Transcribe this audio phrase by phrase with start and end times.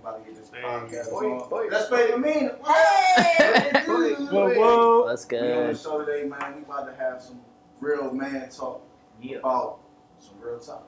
[0.00, 0.62] about to get this Hey.
[0.62, 1.48] podcast Boy, on.
[1.48, 1.68] boy.
[1.70, 2.50] Let's pay the mean.
[2.66, 3.70] Hey!
[3.86, 5.08] Whoa, whoa.
[5.08, 6.56] That's We on the show today, man.
[6.56, 7.40] We about to have some
[7.80, 8.82] real man talk
[9.20, 9.38] Yeah.
[9.38, 9.78] about
[10.18, 10.86] some real topics.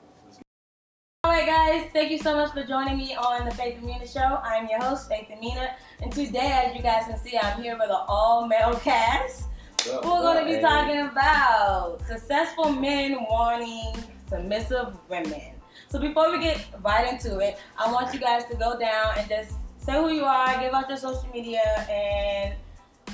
[1.25, 4.39] Alright guys, thank you so much for joining me on the Faith Amina Show.
[4.43, 7.89] I'm your host, Faith Amina, and today, as you guys can see, I'm here with
[7.89, 9.45] an all-male cast.
[9.87, 13.95] We're going to be talking about successful men wanting
[14.27, 15.53] submissive women.
[15.93, 19.29] So before we get right into it, I want you guys to go down and
[19.29, 22.55] just say who you are, give out your social media, and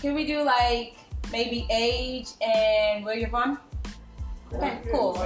[0.01, 0.95] can we do like
[1.29, 3.59] maybe age and where you're from?
[4.53, 5.21] Okay, cool.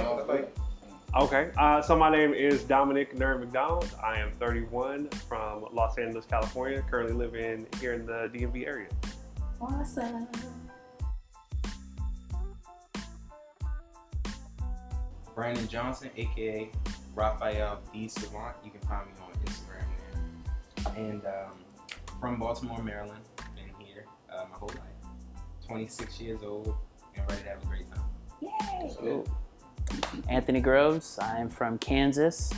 [1.16, 3.88] Okay, uh, so my name is Dominic Nerd McDonald.
[4.02, 6.82] I am 31 from Los Angeles, California.
[6.90, 8.88] Currently living here in the DMV area.
[9.60, 10.26] Awesome.
[15.36, 16.68] Brandon Johnson, aka
[17.14, 18.56] Rafael D Savant.
[18.64, 21.04] You can find me on Instagram there.
[21.04, 21.58] And um,
[22.20, 23.24] from Baltimore, Maryland.
[23.54, 24.78] Been here uh, my whole life.
[25.66, 26.74] 26 years old
[27.16, 28.04] and ready to have a great time.
[28.40, 28.94] Yay.
[28.98, 29.28] Cool.
[30.28, 31.18] Anthony Groves.
[31.20, 32.52] I'm from Kansas.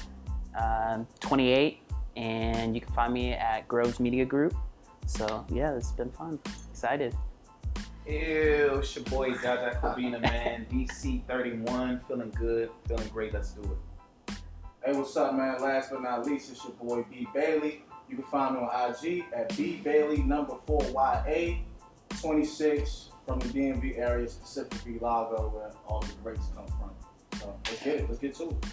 [0.57, 1.83] Um, 28,
[2.17, 4.55] and you can find me at Groves Media Group.
[5.07, 6.39] So yeah, it's been fun.
[6.71, 7.15] Excited.
[8.07, 8.13] Ew,
[8.79, 10.67] it's your boy Jaja Kobina, man.
[10.73, 13.35] DC 31, feeling good, feeling great.
[13.35, 13.79] Let's do it.
[14.87, 15.61] Hey, what's up, man?
[15.61, 17.83] Last but not least, it's your boy B Bailey.
[18.09, 21.57] You can find me on IG at B Bailey number four YA
[22.21, 26.93] 26 from the DMV area, specifically Largo, where all the greats come from.
[27.41, 28.09] So let's get it.
[28.09, 28.67] Let's get to it.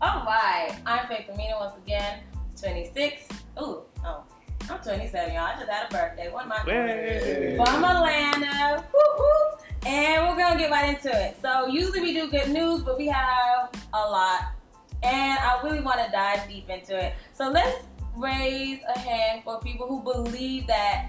[0.00, 2.24] All right, I'm Faith Amina once again,
[2.60, 3.28] 26.
[3.60, 4.24] Ooh, oh,
[4.68, 5.44] I'm 27, y'all.
[5.44, 6.28] I just had a birthday.
[6.28, 6.76] What am I doing?
[6.88, 7.56] Hey.
[7.56, 8.84] From Atlanta.
[8.92, 9.88] Woo-hoo.
[9.88, 11.36] And we're going to get right into it.
[11.40, 14.54] So, usually we do good news, but we have a lot.
[15.02, 17.14] And I really want to dive deep into it.
[17.32, 17.84] So, let's
[18.16, 21.08] raise a hand for people who believe that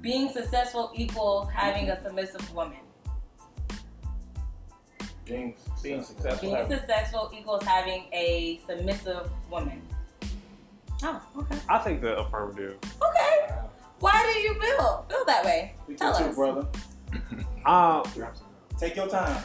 [0.00, 2.78] being successful equals having a submissive woman.
[5.24, 6.50] Being, Being successful.
[6.50, 9.80] Being successful equals having a submissive woman.
[11.02, 11.56] Oh, okay.
[11.68, 12.76] I think the affirmative.
[13.02, 13.54] Okay.
[14.00, 15.74] Why do you feel feel that way?
[15.84, 16.34] Speak Tell to you, us.
[16.36, 16.66] brother.
[17.64, 18.02] Uh,
[18.78, 19.42] Take your time.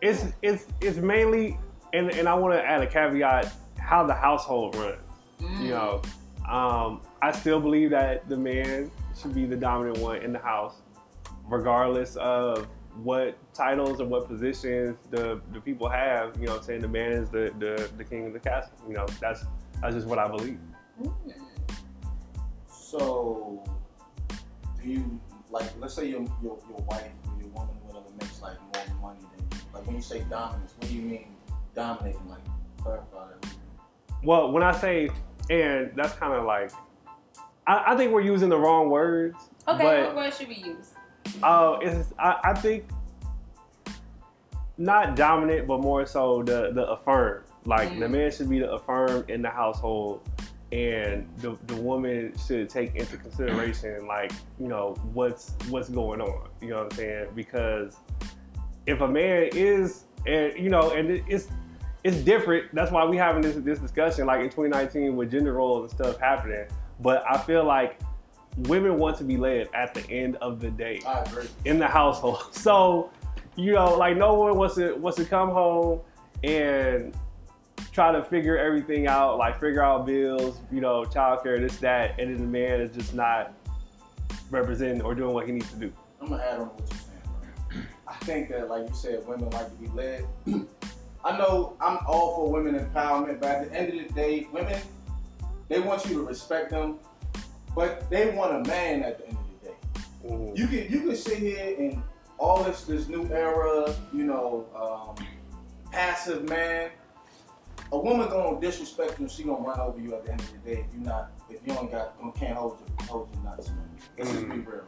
[0.00, 1.56] it's it's it's mainly,
[1.92, 4.98] and and I want to add a caveat: how the household runs.
[5.40, 5.62] Mm.
[5.62, 6.02] You know,
[6.48, 8.90] um, I still believe that the man
[9.20, 10.82] should be the dominant one in the house,
[11.48, 12.66] regardless of
[13.02, 16.36] what titles or what positions the, the people have.
[16.38, 18.72] You know, I'm saying the man is the, the the king of the castle.
[18.88, 19.44] You know, that's
[19.80, 20.58] that's just what I believe.
[21.02, 21.12] Mm.
[22.68, 23.64] So,
[24.82, 25.20] do you
[25.50, 25.70] like?
[25.78, 29.46] Let's say your your your wife or your woman, whatever, makes like more money than
[29.50, 29.64] you.
[29.72, 31.26] Like when you say dominance, what do you mean
[31.74, 32.28] dominating?
[32.28, 32.40] Like
[32.82, 33.50] clarify that.
[34.22, 35.10] Well, when I say
[35.48, 36.70] and, that's kind of like.
[37.66, 39.36] I, I think we're using the wrong words.
[39.68, 40.92] Okay, but, what word should we use?
[41.42, 42.84] Oh, it's I, I think
[44.78, 47.44] not dominant, but more so the the affirm.
[47.66, 48.10] Like the Mm.
[48.12, 50.22] man should be the affirm in the household,
[50.72, 56.48] and the the woman should take into consideration like you know what's what's going on.
[56.62, 57.26] You know what I'm saying?
[57.34, 57.96] Because
[58.86, 61.48] if a man is and you know and it- it's
[62.04, 62.74] it's different.
[62.74, 66.18] That's why we having this this discussion like in 2019 with gender roles and stuff
[66.18, 66.66] happening.
[67.00, 67.98] But I feel like
[68.56, 71.46] women want to be led at the end of the day I agree.
[71.64, 72.38] in the household.
[72.52, 73.10] So,
[73.56, 76.00] you know, like no one wants to wants to come home
[76.42, 77.14] and
[77.92, 82.30] try to figure everything out, like figure out bills, you know, childcare, this, that, and
[82.30, 83.52] then the man is just not
[84.50, 85.92] representing or doing what he needs to do.
[86.20, 87.82] I'm gonna add on what you're saying, bro.
[88.06, 90.26] I think that, like you said, women like to be led.
[91.24, 94.80] I know I'm all for women empowerment, but at the end of the day, women
[95.68, 96.98] they want you to respect them,
[97.76, 100.52] but they want a man at the end of the day.
[100.60, 102.02] You can you can sit here and
[102.38, 105.26] all this this new era, you know, um,
[105.92, 106.90] passive man.
[107.92, 110.52] A woman gonna disrespect you, and she gonna run over you at the end of
[110.52, 113.68] the day if you not if you don't got can't hold your hold your nuts.
[113.68, 113.90] Man.
[114.18, 114.80] Let's just be real, bro.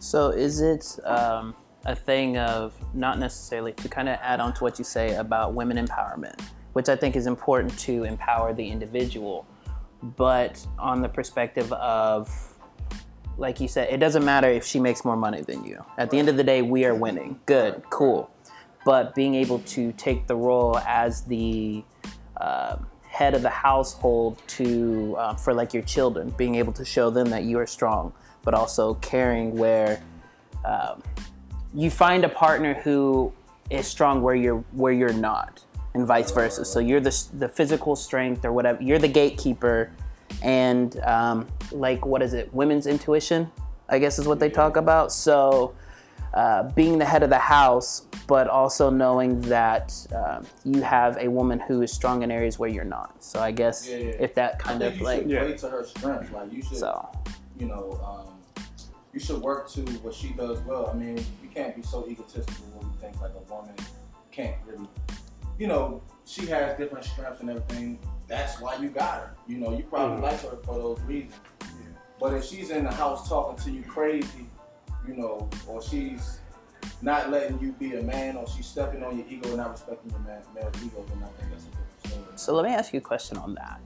[0.00, 1.54] So is it um,
[1.86, 5.54] a thing of not necessarily to kind of add on to what you say about
[5.54, 6.40] women empowerment,
[6.74, 9.46] which I think is important to empower the individual,
[10.02, 12.28] but on the perspective of
[13.38, 15.84] like you said, it doesn't matter if she makes more money than you.
[15.98, 17.38] At the end of the day, we are winning.
[17.44, 18.30] Good, cool.
[18.84, 21.84] But being able to take the role as the
[22.40, 27.10] uh, head of the household to uh, for like your children, being able to show
[27.10, 28.12] them that you are strong,
[28.42, 30.02] but also caring where
[30.64, 31.02] um,
[31.74, 33.32] you find a partner who
[33.70, 35.64] is strong where you're where you're not,
[35.94, 36.64] and vice versa.
[36.64, 38.82] So you're the the physical strength or whatever.
[38.82, 39.90] You're the gatekeeper,
[40.42, 42.52] and um, like what is it?
[42.54, 43.50] Women's intuition,
[43.88, 45.12] I guess is what they talk about.
[45.12, 45.74] So.
[46.34, 51.28] Uh, being the head of the house, but also knowing that uh, you have a
[51.28, 53.24] woman who is strong in areas where you're not.
[53.24, 54.10] So I guess Yeah, yeah.
[54.20, 56.30] if that kind of like play to her strengths.
[56.32, 57.08] Like you should, so
[57.58, 58.35] you know, um,
[59.16, 60.90] you should work to what she does well.
[60.90, 63.74] I mean, you can't be so egotistical when you think like a woman
[64.30, 64.86] can't really,
[65.58, 67.98] you know, she has different strengths and everything.
[68.28, 69.30] That's why you got her.
[69.48, 70.22] You know, you probably Mhm.
[70.24, 71.32] like her for those reasons.
[72.20, 74.50] But if she's in the house talking to you crazy,
[75.08, 76.40] you know, or she's
[77.00, 80.10] not letting you be a man, or she's stepping on your ego and not respecting
[80.10, 82.36] your man, male ego, then I think that's a different story.
[82.36, 83.80] So let me ask you a question on that.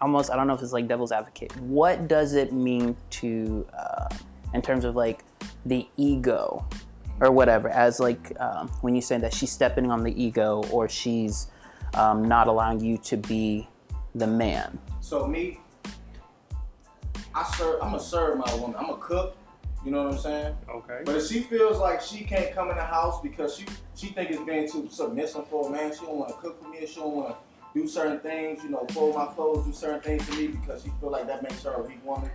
[0.00, 1.56] Almost, I don't know if it's like devil's advocate.
[1.56, 4.08] What does it mean to, uh,
[4.54, 5.24] in terms of like
[5.66, 6.66] the ego
[7.20, 10.88] or whatever, as like um, when you say that she's stepping on the ego or
[10.88, 11.48] she's
[11.94, 13.68] um, not allowing you to be
[14.14, 14.78] the man?
[15.00, 15.60] So me,
[17.34, 17.82] I serve.
[17.82, 18.76] I'm gonna serve my woman.
[18.78, 19.36] I'm a cook.
[19.84, 20.56] You know what I'm saying?
[20.68, 21.00] Okay.
[21.06, 23.64] But if she feels like she can't come in the house because she
[23.94, 26.68] she think it's being too submissive for a man, she don't want to cook for
[26.68, 27.36] me, or she don't want to
[27.80, 30.90] do certain things, you know, fold my clothes, do certain things for me because she
[31.00, 32.30] feel like that makes her a weak woman,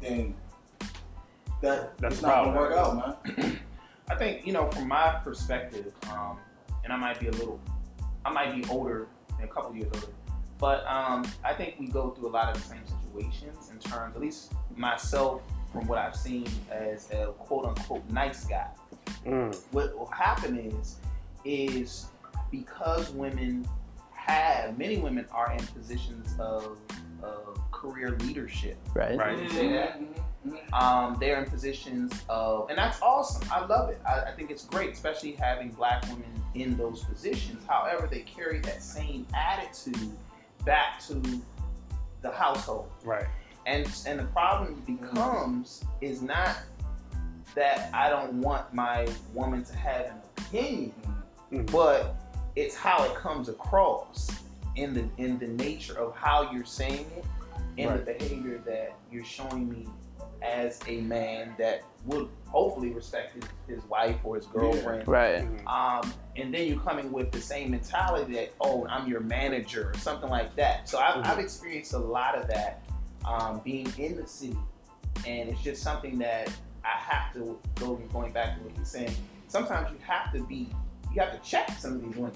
[0.00, 0.34] then
[1.60, 3.60] that That's it's not gonna work out, man.
[4.10, 6.38] I think you know, from my perspective, um,
[6.84, 7.60] and I might be a little,
[8.24, 10.12] I might be older, than a couple years older,
[10.58, 14.14] but um, I think we go through a lot of the same situations in terms,
[14.14, 15.42] at least myself,
[15.72, 18.68] from what I've seen as a quote unquote nice guy.
[19.24, 19.56] Mm.
[19.70, 20.96] What will happen is,
[21.44, 22.06] is
[22.50, 23.66] because women
[24.12, 26.78] have, many women are in positions of,
[27.22, 28.76] of career leadership.
[28.94, 29.16] Right?
[29.16, 29.36] Right.
[29.36, 30.00] Would you say that?
[30.72, 33.46] Um, they're in positions of, and that's awesome.
[33.52, 34.00] I love it.
[34.08, 37.62] I, I think it's great, especially having black women in those positions.
[37.68, 40.16] However, they carry that same attitude
[40.64, 41.20] back to
[42.22, 43.26] the household, Right.
[43.66, 46.56] and and the problem becomes is not
[47.54, 50.92] that I don't want my woman to have an opinion,
[51.50, 51.70] Mhm.
[51.72, 52.14] but
[52.56, 54.30] it's how it comes across
[54.76, 57.24] in the in the nature of how you're saying it,
[57.76, 59.88] in the behavior that you're showing me
[60.42, 63.44] as a man that would hopefully respect his,
[63.76, 65.06] his wife or his girlfriend.
[65.06, 65.42] Right.
[65.42, 65.66] Mhm.
[65.66, 69.98] Um, and then you're coming with the same mentality that oh I'm your manager or
[69.98, 70.88] something like that.
[70.88, 71.26] So I've, Mhm.
[71.26, 72.82] I've experienced a lot of that
[73.24, 74.56] um, being in the city,
[75.26, 76.50] and it's just something that
[76.82, 79.14] I have to go going back to what you're saying.
[79.48, 80.74] Sometimes you have to be
[81.12, 82.32] you have to check some of these women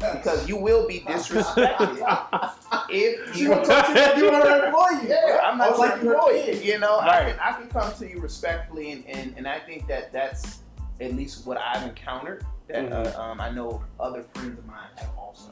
[0.00, 0.14] Yeah.
[0.16, 1.98] because you will be disrespected
[2.90, 3.48] if She you.
[3.48, 5.08] gonna talk to you you want her employee.
[5.08, 6.64] Yeah, I'm not was like like you you know were kid.
[6.64, 9.86] You know, I, can, I can come to you respectfully, and, and, and I think
[9.88, 10.58] that that's
[11.00, 12.44] at least what I've encountered.
[12.68, 13.16] That Mhm.
[13.16, 15.50] uh, um, I know other friends of mine have also.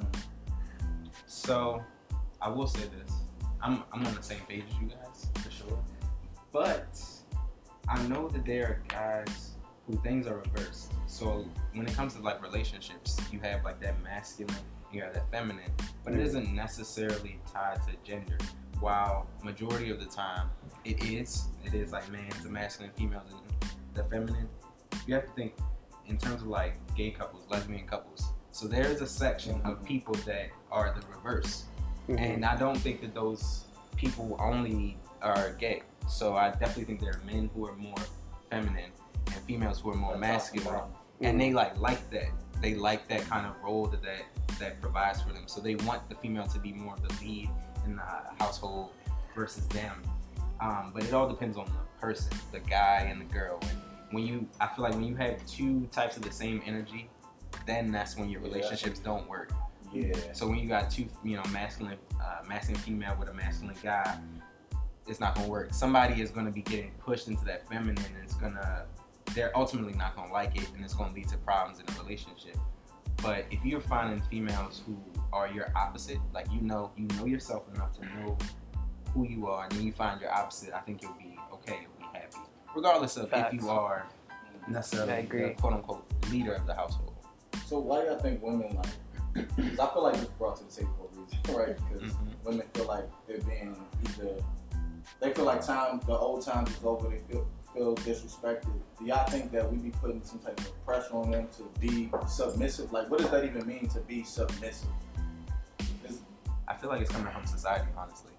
[1.26, 1.82] So,
[2.40, 3.12] I will say this:
[3.62, 5.78] I'm I'm on the same page as you guys for sure,
[6.52, 6.86] but
[7.88, 9.49] I know that there are guys who
[9.98, 10.92] things are reversed.
[11.06, 11.44] So
[11.74, 14.56] when it comes to like relationships, you have like that masculine,
[14.92, 15.70] you have that feminine,
[16.04, 18.38] but it isn't necessarily tied to gender.
[18.80, 20.48] While majority of the time
[20.84, 24.48] it is, it is like man to masculine, females, to the feminine.
[25.06, 25.54] You have to think
[26.06, 28.32] in terms of like gay couples, lesbian couples.
[28.52, 31.64] So there is a section of people that are the reverse,
[32.08, 32.18] Mhm.
[32.18, 33.64] and I don't think that those
[33.96, 35.82] people only are gay.
[36.08, 38.02] So I definitely think there are men who are more
[38.50, 38.90] feminine
[39.34, 40.84] and females who are more masculine,
[41.20, 42.28] and they like like that.
[42.60, 44.22] They like that kind of role that that,
[44.58, 45.44] that provides for them.
[45.46, 47.48] So they want the female to be more of the lead
[47.86, 48.02] in the
[48.38, 48.90] household
[49.34, 50.02] versus them.
[50.60, 53.58] Um, but it all depends on the person, the guy and the girl.
[53.62, 53.78] And
[54.10, 57.08] when you, I feel like when you have two types of the same energy,
[57.66, 58.48] then that's when your Yeah.
[58.48, 59.52] relationships don't work.
[59.92, 60.12] Yeah.
[60.34, 64.18] So when you got two, you know, masculine, uh, masculine female with a masculine guy,
[65.06, 65.72] it's not gonna work.
[65.72, 68.84] Somebody is gonna be getting pushed into that feminine, and it's gonna,
[69.34, 72.56] they're ultimately not gonna like it, and it's gonna lead to problems in a relationship.
[73.22, 74.96] But if you're finding females who
[75.32, 78.36] are your opposite, like you know, you know yourself enough to know
[79.14, 81.98] who you are, and then you find your opposite, I think you'll be okay, you'll
[82.10, 82.36] be happy,
[82.74, 83.54] regardless of Facts.
[83.54, 84.06] if you are
[84.68, 85.42] necessarily I agree.
[85.48, 87.14] the quote unquote leader of the household.
[87.66, 88.86] So why do y'all think women like?
[89.56, 90.90] Because I feel like it's brought to the table
[91.44, 91.88] for a reason, right?
[91.92, 92.44] Because Mhm.
[92.44, 94.36] women feel like they're being either
[95.20, 97.08] they feel like time the old times is over.
[97.08, 98.72] They feel feel disrespected.
[98.98, 102.10] Do y'all think that we be putting some type of pressure on them to be
[102.28, 102.92] submissive?
[102.92, 104.88] Like, what does that even mean to be submissive?
[106.04, 106.20] Is-
[106.68, 108.32] I feel like it's coming from society, honestly.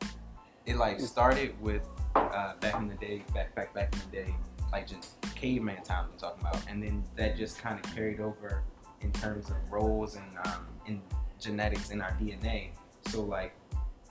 [0.66, 4.36] It like started with uh, back in the day, back back back in the day,
[4.72, 8.64] like just caveman times I'm talking about, and then that just kind of carried over
[9.02, 11.02] in terms of roles and um, in
[11.40, 12.70] genetics in our DNA.
[13.08, 13.54] So like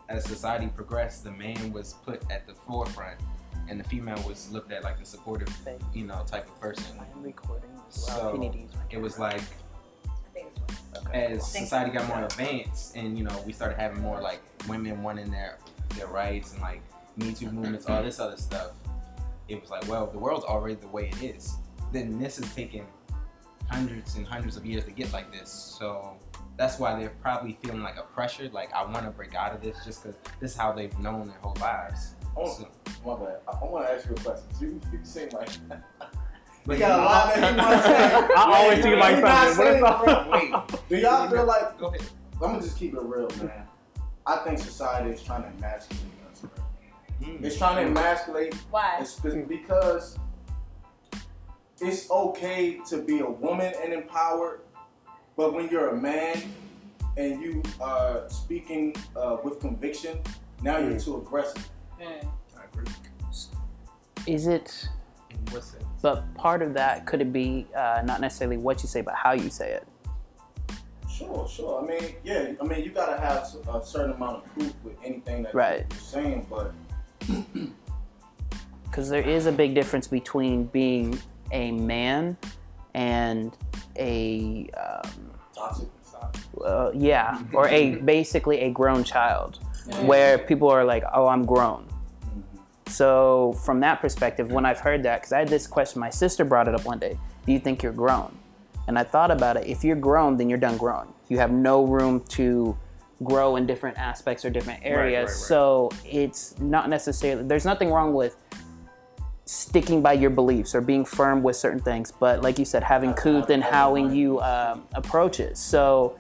[0.09, 3.21] as society progressed, the man was put at the forefront,
[3.71, 5.49] and the female was looked at like the supportive,
[5.95, 6.99] you know, type of person.
[6.99, 7.71] I am recording.
[7.89, 11.07] So, if need to It was like I think it's one.
[11.07, 11.35] Okay.
[11.35, 15.31] as society got more advanced and you know we started having more like women wanting
[15.31, 15.59] their
[15.97, 16.83] their rights and like
[17.17, 18.73] me too movements all this other stuff
[19.49, 21.57] it was like well the world's already the way it is
[21.93, 22.87] then this is taking
[23.69, 26.17] hundreds and hundreds of years to get like this so
[26.57, 29.62] that's why they're probably feeling like a pressure like i want to break out of
[29.62, 32.69] this just because this is how they've known their whole lives So-
[33.05, 33.41] my bad.
[33.49, 34.47] I, I want to ask you a question.
[34.61, 35.49] You, you seem like
[36.67, 38.35] but you got a lot that you want to say.
[38.37, 39.41] I always seem like You're something.
[39.41, 40.03] What is saying up?
[40.03, 40.71] it, bro.
[40.79, 42.03] Wait, do y'all feel like go ahead
[42.35, 43.67] I'm gonna just keep it real, man?
[44.27, 46.43] I think society is trying to emasculate us.
[47.23, 47.43] Mm.
[47.45, 48.99] It's trying to emasculate Why?
[49.01, 50.19] It's because
[51.81, 54.61] it's okay to be a woman and empowered,
[55.37, 56.43] but when you're a man
[57.17, 60.19] and you are speaking uh, with conviction,
[60.63, 61.05] now you're Mm.
[61.05, 61.67] too aggressive.
[62.00, 62.28] Mm.
[62.59, 62.87] I agree
[64.26, 64.88] Is it?
[65.50, 65.85] What sense?
[66.02, 69.33] But part of that could it be uh, not necessarily what you say, but how
[69.33, 69.87] you say it.
[71.11, 71.83] Sure, sure.
[71.83, 72.52] I mean, yeah.
[72.61, 75.85] I mean, you gotta have a certain amount of proof with anything that Right.
[75.90, 76.73] you're saying, but
[78.85, 81.19] because there is a big difference between being
[81.52, 82.37] a man
[82.95, 83.57] and
[83.97, 85.88] a um, toxic.
[86.64, 90.04] Uh, yeah or a basically a grown child Mm.
[90.04, 91.87] where people are like oh i'm grown.
[92.91, 96.45] So from that perspective when i've heard that because i had this question my sister
[96.45, 98.37] brought it up one day do you think you're grown?
[98.89, 101.09] And i thought about it if you're grown then you're done growing.
[101.29, 102.77] You have no room to
[103.23, 105.31] grow in different aspects or different areas right, right.
[105.31, 108.37] so it's not necessarily there's nothing wrong with
[109.45, 113.13] sticking by your beliefs or being firm with certain things but like you said having
[113.13, 116.17] couth and how you um, approach it so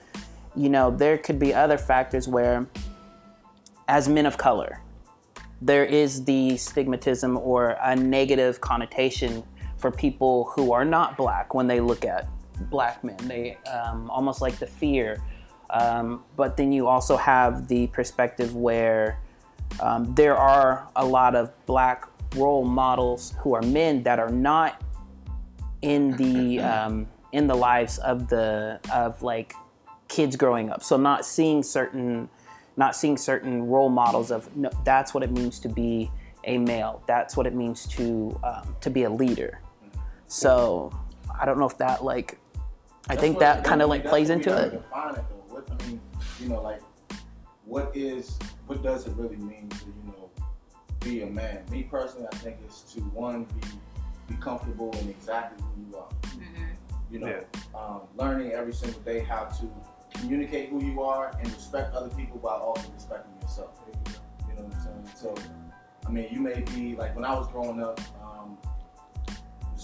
[0.54, 2.66] you know there could be other factors where
[3.88, 4.80] as men of color
[5.60, 9.42] there is the stigmatism or a negative connotation
[9.76, 12.28] for people who are not black when they look at
[12.70, 13.16] black men.
[13.22, 15.22] They um, almost like the fear.
[15.70, 19.20] Um, but then you also have the perspective where
[19.80, 24.82] um, there are a lot of black role models who are men that are not
[25.82, 29.54] in the um, in the lives of the of like
[30.08, 30.82] kids growing up.
[30.82, 32.28] So not seeing certain
[32.76, 36.10] not seeing certain role models of no, that's what it means to be
[36.44, 37.02] a male.
[37.06, 39.60] That's what it means to um, to be a leader.
[40.26, 40.92] So
[41.40, 42.38] I don't know if that like
[43.08, 44.70] I That's think that kind of like plays into it.
[44.70, 45.54] Define it though.
[45.54, 46.00] What I mean,
[46.40, 46.80] you know, like
[47.64, 50.30] what is what does it really mean to you know
[51.00, 51.64] be a man?
[51.70, 53.66] Me personally, I think it's to one be
[54.28, 56.08] be comfortable in exactly who you are.
[56.36, 56.76] Mhm.
[57.10, 57.78] You know, Yeah.
[57.78, 59.68] um, learning every single day how to
[60.14, 63.80] communicate who you are and respect other people while also respecting yourself.
[64.48, 65.10] You know what I'm saying?
[65.14, 65.34] So,
[66.06, 68.00] I mean, you may be like when I was growing up.
[68.22, 68.58] Um,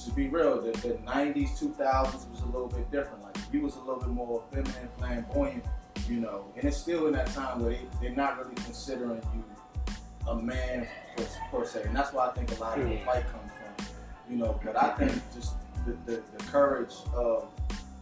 [0.06, 3.22] to be real, the, the 90s, 2000s was a little bit different.
[3.24, 5.64] Like you was a little bit more feminine, flamboyant,
[6.08, 6.44] you know.
[6.56, 9.44] And it's still in that time where they, they're not really considering you
[10.28, 11.82] a man per, per se.
[11.86, 13.86] And that's why I think a lot of the fight comes from,
[14.30, 14.60] you know.
[14.64, 15.54] But I think just
[15.84, 17.48] the, the, the courage of,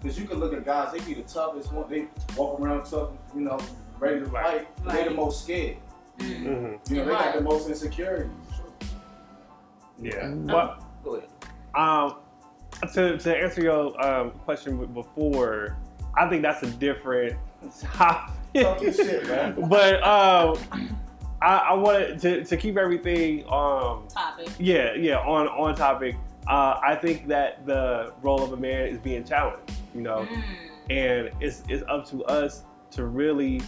[0.04, 1.88] because you can look at guys, they be the toughest one.
[1.88, 2.06] They
[2.36, 3.58] walk around tough, you know,
[3.98, 4.68] ready to fight.
[4.84, 5.78] but They the most scared.
[6.18, 6.36] Mm.
[6.36, 8.30] hmm You know, they got the most insecurities.
[9.98, 10.26] Yeah.
[10.26, 10.82] Um, But
[11.74, 12.16] um,
[12.92, 15.78] to to answer your um, question before,
[16.14, 17.38] I think that's a different
[17.80, 18.34] topic.
[18.54, 19.56] Talk your shit, man.
[19.68, 20.58] but um,
[21.40, 24.50] I, I wanted to, to keep everything um, Topic.
[24.58, 26.14] yeah yeah on on topic.
[26.46, 29.72] Uh, I think that the role of a man is being challenged.
[29.94, 30.42] You know, Mm.
[30.90, 33.62] and it's it's up to us to really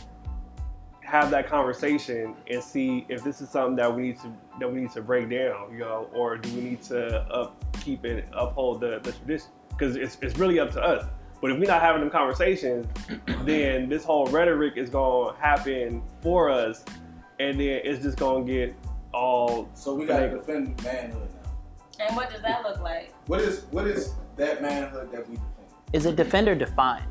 [1.03, 4.81] have that conversation and see if this is something that we need to that we
[4.81, 8.81] need to break down, you know, or do we need to up keep it uphold
[8.81, 9.49] the, the tradition?
[9.71, 11.07] Because it's it's really up to us.
[11.41, 12.87] But if we're not having them conversations,
[13.45, 16.85] then this whole rhetoric is gonna happen for us,
[17.39, 18.75] and then it's just gonna get
[19.15, 21.36] all So we gotta defend manhood now.
[22.01, 23.13] And what does that look like?
[23.27, 25.51] What is what is that manhood that we defend?
[25.93, 27.05] Is it defender defined?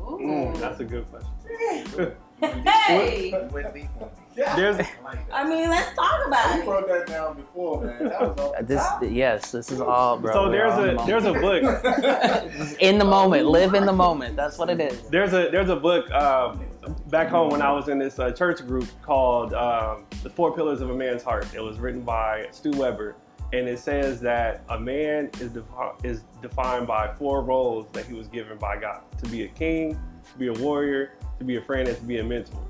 [0.00, 0.18] Ooh.
[0.20, 2.12] Mm, that's a good question.
[2.40, 3.48] hey.
[3.52, 4.10] Wouldn't be for me.
[4.36, 4.54] Yeah.
[4.56, 5.34] There's I like that.
[5.34, 6.64] I mean, let's talk about You it.
[6.64, 8.04] broke that down before, man.
[8.08, 10.32] That was off the This yes, this is all bro.
[10.32, 14.36] so there's a the there's a book in the moment, live in the moment.
[14.36, 15.02] That's what it is.
[15.10, 16.64] There's a there's a book um,
[17.08, 20.80] back home when I was in this uh, church group called um, "The Four Pillars
[20.80, 23.16] of a Man's Heart." It was written by Stu Weber,
[23.52, 28.14] and it says that a man is defi- is defined by four roles that he
[28.14, 29.98] was given by God: to be a king,
[30.32, 32.62] to be a warrior, to be a friend, and to be a mentor.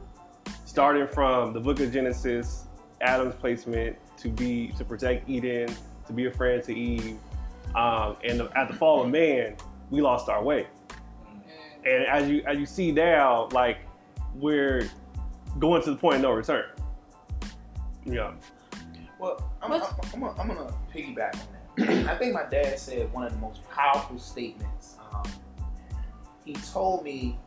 [0.65, 2.65] starting from the Book of Genesis,
[3.01, 5.75] Adam's placement to be to protect Eden,
[6.07, 7.19] to be a friend to Eve,
[7.75, 9.57] um, and the, at the fall of man,
[9.91, 10.67] we lost our way.
[11.85, 13.79] And as you as you see now, like
[14.35, 14.89] we're
[15.59, 16.67] going to the point of no return.
[18.05, 18.33] Yeah.
[19.69, 22.07] Well, I'm, I'm, I'm, gonna, I'm gonna piggyback on that.
[22.09, 24.97] I think my dad said one of the most powerful statements.
[25.13, 25.25] Um,
[26.45, 27.39] he told me,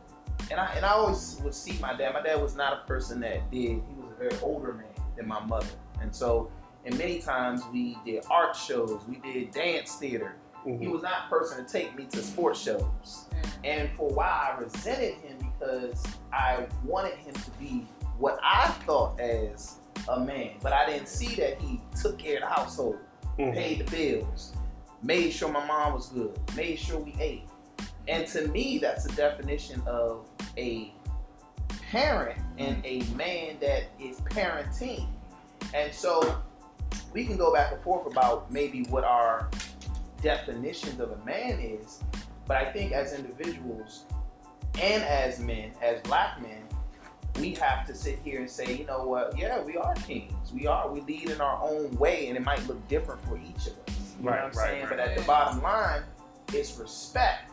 [0.50, 2.14] and I and I always would see my dad.
[2.14, 3.60] My dad was not a person that did.
[3.70, 5.66] He was a very older man than my mother,
[6.00, 6.50] and so
[6.84, 10.36] and many times we did art shows, we did dance theater.
[10.64, 10.92] He Mhm.
[10.92, 13.26] was not a person to take me to sports shows.
[13.64, 16.02] And for a while, I resented him because
[16.32, 17.86] I wanted him to be
[18.18, 19.76] what I thought as
[20.08, 22.98] a man, but I didn't see that he took care of the household,
[23.38, 23.54] Mhm.
[23.54, 24.52] paid the bills,
[25.02, 27.48] made sure my mom was good, made sure we ate.
[28.06, 30.92] And to me, that's the definition of a
[31.90, 35.08] parent and a man that is parenting.
[35.72, 36.42] And so
[37.12, 39.48] we can go back and forth about maybe what our
[40.22, 42.02] definitions of a man is,
[42.46, 44.04] but I think as individuals
[44.80, 46.63] and as men, as black men,
[47.40, 50.52] we have to sit here and say, you know what, yeah, we are kings.
[50.52, 53.66] We are, we lead in our own way, and it might look different for each
[53.66, 54.14] of us.
[54.18, 54.80] You know what I'm right, saying?
[54.82, 54.90] right.
[54.90, 56.02] But at the bottom line,
[56.52, 57.50] it's respect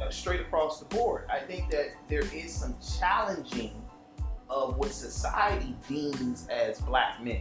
[0.00, 1.26] uh, straight across the board.
[1.30, 3.82] I think that there is some challenging
[4.50, 7.40] of what society deems as black men.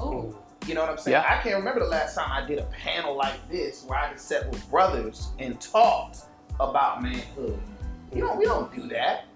[0.00, 0.36] Ooh.
[0.66, 1.12] You know what I'm saying?
[1.12, 1.26] Yeah.
[1.28, 4.26] I can't remember the last time I did a panel like this where I just
[4.26, 6.20] sat with brothers and talked
[6.58, 7.60] about manhood.
[8.14, 9.26] You don't, we don't do that.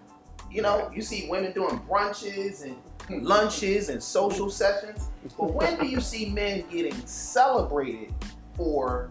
[0.51, 2.77] You know, you see women doing brunches and
[3.25, 5.11] lunches and social sessions.
[5.39, 8.15] But when do you see men getting celebrated
[8.55, 9.11] for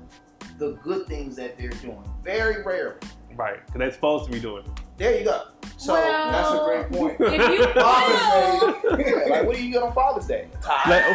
[0.58, 2.04] the good things that they're doing?
[2.24, 2.96] Very rarely.
[3.36, 3.64] Right.
[3.66, 4.72] Because they're supposed to be doing it.
[4.98, 5.44] There you go.
[5.78, 7.18] So Well- That's a great point.
[7.20, 10.48] If you Father's feel, yeah, like what do you get on Father's Day?
[10.60, 10.90] Tie.
[10.90, 11.14] Like, oh,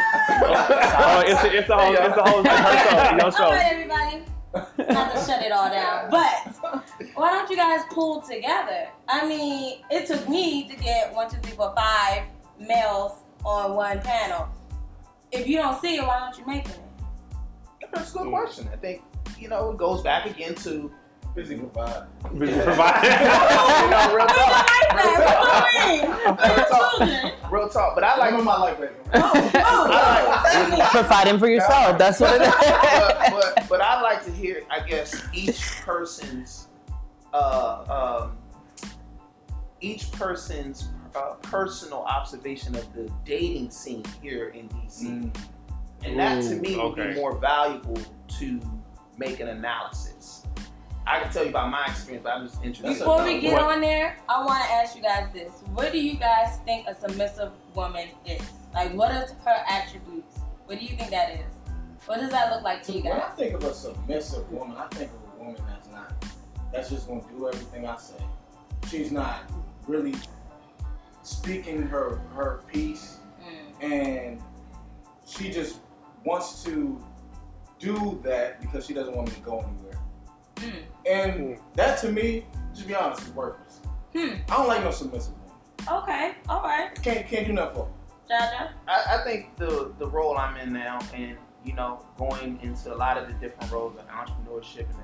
[1.04, 3.50] oh it's a, it's a whole, it's a whole, like her show, your all show.
[3.50, 4.24] right, everybody.
[4.92, 6.81] Not to shut it all down, but
[7.14, 8.88] why don't you guys pull together?
[9.08, 12.24] I mean, it took me to get one, two, three, four, five
[12.58, 14.48] males on one panel.
[15.30, 16.78] If you don't see it, why don't you make it?
[17.92, 18.68] That's a good question.
[18.72, 19.02] I think,
[19.38, 20.92] you know, it goes back again to
[21.34, 22.08] Busy provide.
[22.38, 23.10] Busy providing.
[23.10, 24.50] you know, real I talk.
[24.52, 24.66] like
[25.16, 26.68] that.
[26.68, 27.32] What do you mean?
[27.50, 27.94] Real talk.
[27.94, 28.92] But I Like like my life, baby.
[29.14, 30.84] Oh, oh, thank you.
[30.90, 31.96] Providing for yourself.
[31.96, 32.50] That's what it is.
[32.50, 36.68] but, but, but I like to hear, I guess, each person's,
[37.32, 38.36] uh, um,
[39.80, 45.36] each person's uh, personal observation of the dating scene here in DC, Mm.
[46.04, 47.98] and that to Ooh, me would be more valuable
[48.38, 48.60] to
[49.18, 50.44] make an analysis.
[51.06, 53.00] I can tell you about my experience, but I'm just interested.
[53.00, 53.62] Before we get What?
[53.62, 56.94] on there, I want to ask you guys this: What do you guys think a
[56.94, 58.40] submissive woman is?
[58.72, 60.38] Like, what are her attributes?
[60.66, 61.44] What do you think that is?
[62.06, 63.12] What does that look like to you guys?
[63.12, 65.81] When I think of a submissive woman, I think of a woman that's not,
[66.72, 68.22] that's just gonna do everything I say.
[68.88, 69.40] She's not
[69.86, 70.14] really
[71.22, 73.92] speaking her her piece, Mm.
[73.92, 74.42] and
[75.26, 75.80] she just
[76.24, 77.02] wants to
[77.78, 79.98] do that because she doesn't want me to go anywhere.
[80.56, 80.82] Mm.
[81.10, 83.80] And that to me, just be honest, is worthless.
[84.14, 84.34] Hmm.
[84.48, 86.02] I don't like no submissive woman.
[86.04, 86.32] Okay.
[86.48, 86.94] All right.
[87.02, 87.86] Can't can't do nothing for.
[87.86, 87.92] her.
[88.30, 88.70] Jaja.
[88.86, 92.96] I, I think the the role I'm in now, and you know, going into a
[92.96, 95.01] lot of the different roles of entrepreneurship and the, and the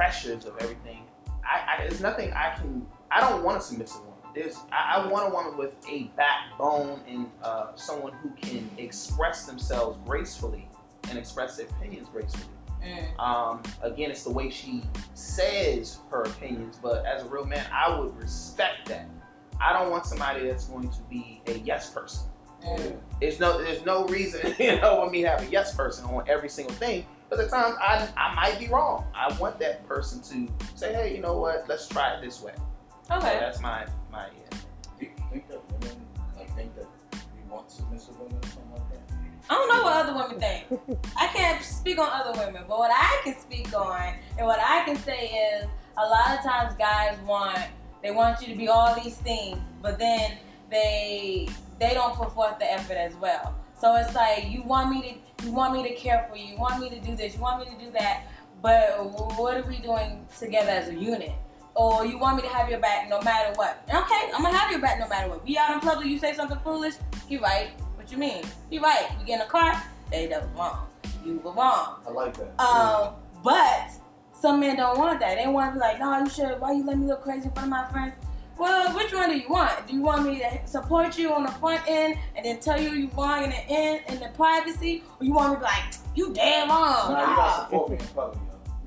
[0.00, 1.02] pressures of everything,
[1.44, 2.86] I, I there's nothing I can.
[3.10, 4.14] I don't want a submissive woman.
[4.34, 9.44] There's I, I want a woman with a backbone and uh, someone who can express
[9.44, 10.70] themselves gracefully
[11.10, 12.46] and express their opinions gracefully.
[12.82, 13.20] Mm.
[13.20, 14.82] Um, again, it's the way she
[15.12, 19.06] says her opinions, but as a real man, I would respect that.
[19.60, 22.26] I don't want somebody that's going to be a yes person.
[22.64, 22.96] Mm.
[23.20, 26.48] There's no there's no reason, you know, when me have a yes person on every
[26.48, 27.04] single thing.
[27.30, 29.06] But at times I I might be wrong.
[29.14, 32.52] I want that person to say, hey, you know what, let's try it this way.
[33.08, 33.38] So Okay.
[33.40, 34.58] that's my my yeah.
[34.98, 35.96] Do you think that women
[36.36, 39.00] like think that we want submissive women or something like that?
[39.48, 41.00] I don't know what other women think.
[41.16, 44.84] I can't speak on other women, but what I can speak on and what I
[44.84, 45.66] can say is
[45.96, 47.58] a lot of times guys want
[48.02, 50.36] they want you to be all these things, but then
[50.70, 53.54] they they don't put forth the effort as well.
[53.80, 56.58] So it's like you want me to you want me to care for you, you
[56.58, 58.24] want me to do this, you want me to do that,
[58.60, 58.90] but
[59.38, 61.32] what are we doing together as a unit?
[61.74, 63.82] Or you want me to have your back no matter what?
[63.88, 65.46] Okay, I'm gonna have your back no matter what.
[65.46, 66.94] We out in public, you say something foolish,
[67.26, 67.70] he right.
[67.96, 68.44] What you mean?
[68.68, 69.06] He right.
[69.18, 70.86] We get in a car, they done wrong.
[71.24, 72.02] You were wrong.
[72.06, 72.60] I like that.
[72.60, 73.92] Um, but
[74.32, 75.36] some men don't want that.
[75.36, 76.60] They want to be like, no, you should.
[76.60, 78.14] Why you let me look crazy in front of my friends?
[78.58, 79.86] Well, which one do you want?
[79.86, 82.90] Do you want me to support you on the front end and then tell you
[82.90, 85.94] you wrong in the end in the privacy, or you want me to be like,
[86.14, 87.12] you damn wrong?
[87.12, 88.38] Nah, you gotta support me in public,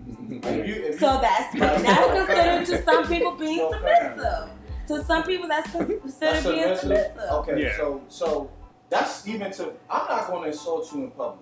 [0.08, 4.50] if you- if you- So that's that's considered to some people being Your submissive.
[4.88, 6.80] To some people, that's considered That's being submissive.
[6.80, 7.32] submissive.
[7.32, 7.78] Okay, Yeah.
[7.78, 8.50] so so
[8.90, 11.40] that's even to I'm not gonna insult you in public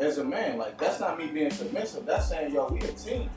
[0.00, 0.56] as a man.
[0.56, 2.06] Like that's not me being submissive.
[2.06, 3.28] That's saying yo, we a team.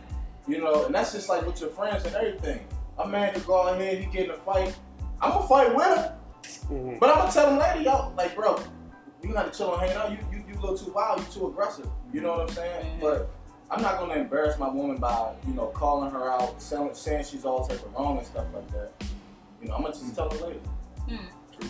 [0.47, 2.65] You know, and that's just like with your friends and everything.
[2.99, 4.75] A man could go out here, he get in a fight.
[5.21, 6.12] I'm gonna fight with him,
[6.69, 6.99] Mhm.
[6.99, 8.57] but I'm gonna tell him later, y'all, like bro,
[9.21, 10.12] you gotta chill and hang out.
[10.12, 11.88] You you you a little too wild, you too aggressive.
[12.13, 12.85] You know what I'm saying?
[12.85, 13.01] Mhm.
[13.01, 13.29] But
[13.71, 17.45] I'm not gonna embarrass my woman by, you know, calling her out, saying, saying she's
[17.45, 18.91] all type of wrong and stuff like that.
[19.62, 20.59] You know, I'm gonna just tell her later.
[21.07, 21.15] Hmm.
[21.51, 21.69] True,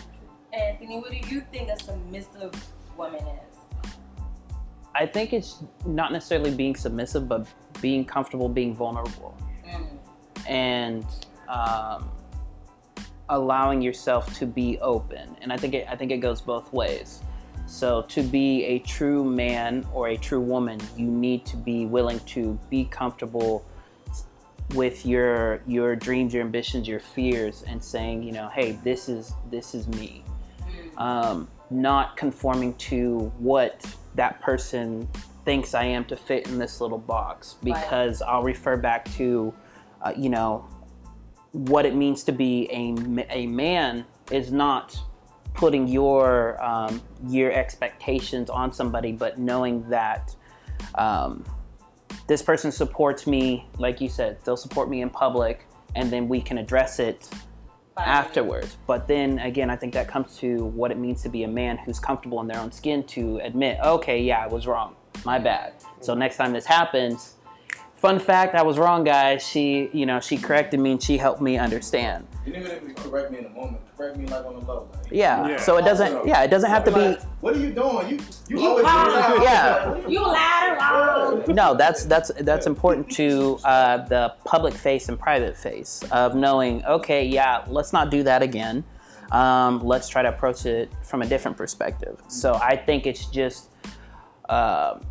[0.52, 2.52] Anthony, what do you think a submissive
[2.96, 3.90] woman is?
[4.94, 7.46] I think it's not necessarily being submissive, but
[7.80, 9.34] being comfortable being vulnerable.
[10.46, 11.04] And
[11.48, 12.08] um,
[13.28, 15.36] allowing yourself to be open.
[15.42, 17.20] And I think it, I think it goes both ways.
[17.66, 22.18] So to be a true man or a true woman, you need to be willing
[22.20, 23.64] to be comfortable
[24.74, 29.34] with your your dreams, your ambitions, your fears, and saying, you know, hey, this is
[29.50, 30.24] this is me
[31.00, 35.08] um, not conforming to what that person
[35.44, 37.74] thinks I am to fit in this little box Right.
[37.74, 39.52] because I'll refer back to,
[40.02, 40.68] uh, you know,
[41.52, 44.98] what it means to be a, a man is not
[45.54, 50.34] putting your um, your expectations on somebody, but knowing that
[50.94, 51.44] um,
[52.26, 56.40] this person supports me, like you said, they'll support me in public, and then we
[56.40, 57.28] can address it
[57.96, 58.76] afterwards.
[58.86, 61.78] But then again, I think that comes to what it means to be a man
[61.78, 64.96] who's comfortable in their own skin to admit, okay, yeah, I was wrong.
[65.24, 65.74] My bad.
[66.00, 67.34] So next time this happens,
[68.00, 69.46] fun fact, I was wrong, guys.
[69.46, 72.26] She, you know, she corrected me and she helped me understand.
[72.46, 74.88] And even if you correct me in a moment, correct me like on the low.
[74.90, 75.46] Like, Yeah.
[75.46, 75.56] Yeah.
[75.58, 76.26] So it doesn't.
[76.26, 77.00] Yeah, it doesn't have to be.
[77.00, 78.08] Like, what are you doing?
[78.08, 79.42] You you, You always do wrong.
[79.42, 80.08] Yeah.
[80.08, 81.54] You lied wrong.
[81.54, 86.82] No, that's that's that's important to uh, the public face and private face of knowing.
[86.86, 88.82] Okay, yeah, let's not do that again.
[89.30, 92.18] Um, let's try to approach it from a different perspective.
[92.28, 93.68] So I think it's just
[94.48, 95.02] um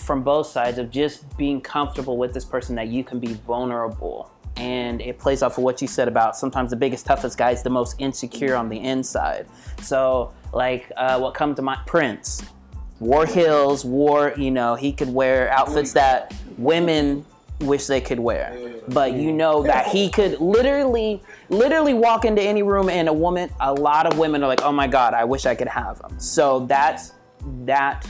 [0.00, 4.30] from both sides of just being comfortable with this person that you can be vulnerable.
[4.56, 7.62] And it plays off of what you said about sometimes the biggest, toughest guy is
[7.62, 9.46] the most insecure on the inside.
[9.80, 11.80] So, like, uh, what comes to mind?
[11.86, 12.42] Prince
[12.98, 17.24] wore heels, wore, you know, he could wear outfits that women
[17.60, 18.80] wish they could wear.
[18.88, 23.50] But you know that he could literally, literally walk into any room and a woman,
[23.60, 26.18] a lot of women are like, oh my God, I wish I could have him.
[26.18, 27.12] So that's,
[27.64, 28.06] that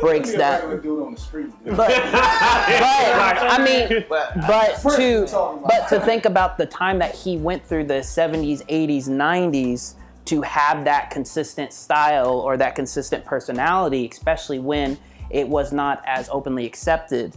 [0.00, 0.82] breaks Be a that.
[0.82, 1.48] dude on the street.
[1.64, 6.66] But, but I mean, But but to is talking about- but to think about the
[6.66, 9.94] time that he went through the 70s 80s 90s
[10.26, 14.98] to have that consistent style or that consistent personality especially when
[15.30, 17.32] it was not as openly accepted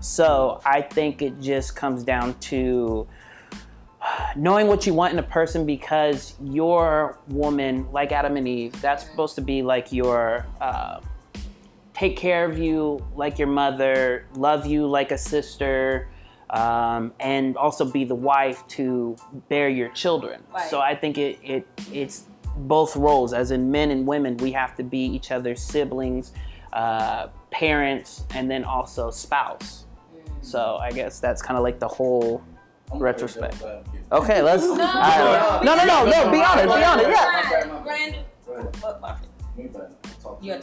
[0.00, 3.06] so i think it just comes down to
[4.36, 9.04] knowing what you want in a person because your woman like adam and eve that's
[9.04, 11.00] supposed to be like your uh,
[12.00, 16.08] take care of you like your mother, love you like a sister,
[16.48, 19.14] um, and also be the wife to
[19.50, 20.42] bear your children.
[20.50, 20.70] Right.
[20.70, 22.24] So I think it, it it's
[22.56, 26.32] both roles, as in men and women, we have to be each other's siblings,
[26.72, 29.84] uh, parents, and then also spouse.
[30.40, 32.42] So I guess that's kind of like the whole.
[32.90, 33.58] I'm gonna retrospect.
[33.58, 34.12] play devil's advocate.
[34.12, 34.62] Okay, let's.
[34.62, 35.60] No, all right.
[35.62, 36.30] no, no, no, no.
[36.32, 36.74] Be honest.
[36.76, 37.08] Be honest.
[37.10, 37.82] Yeah.
[37.84, 38.76] Brandon, Go ahead.
[38.80, 39.18] what, what,
[39.54, 39.94] Me bad.
[40.22, 40.62] Talk to Your me.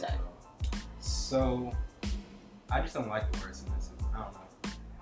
[1.30, 1.72] Turn.
[1.72, 1.72] So,
[2.70, 3.94] I just don't like the word submissive.
[4.14, 4.40] I don't know.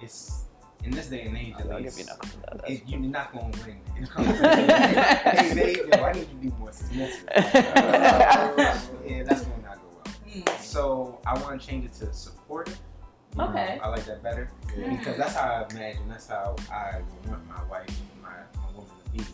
[0.01, 0.43] It's
[0.85, 2.71] in this day and age, at I'll least, give you that.
[2.71, 3.81] it, you're not going to win.
[3.97, 4.69] in a conversation.
[4.69, 7.25] hey, babe, yo, I need you to be more submissive.
[7.35, 10.15] yeah, that's going to not go well.
[10.35, 10.61] Mm.
[10.61, 12.79] So, I want to change it to supportive.
[13.39, 13.79] Um, Okay.
[13.83, 14.97] I like that better Yeah.
[14.97, 16.09] because that's how I imagine.
[16.09, 17.91] That's how I want my wife,
[18.23, 19.25] my, my woman to be.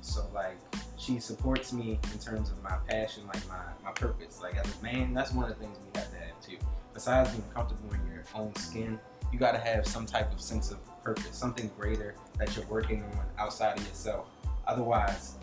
[0.00, 0.56] So like
[1.00, 4.40] she supports me in terms of my passion, like my, my purpose.
[4.42, 6.58] Like as a man, that's one of the things we have to have too.
[6.92, 8.98] Besides being comfortable in your own skin,
[9.32, 13.02] you got to have some type of sense of purpose, something greater that you're working
[13.02, 14.26] on outside of yourself.
[14.66, 15.36] Otherwise,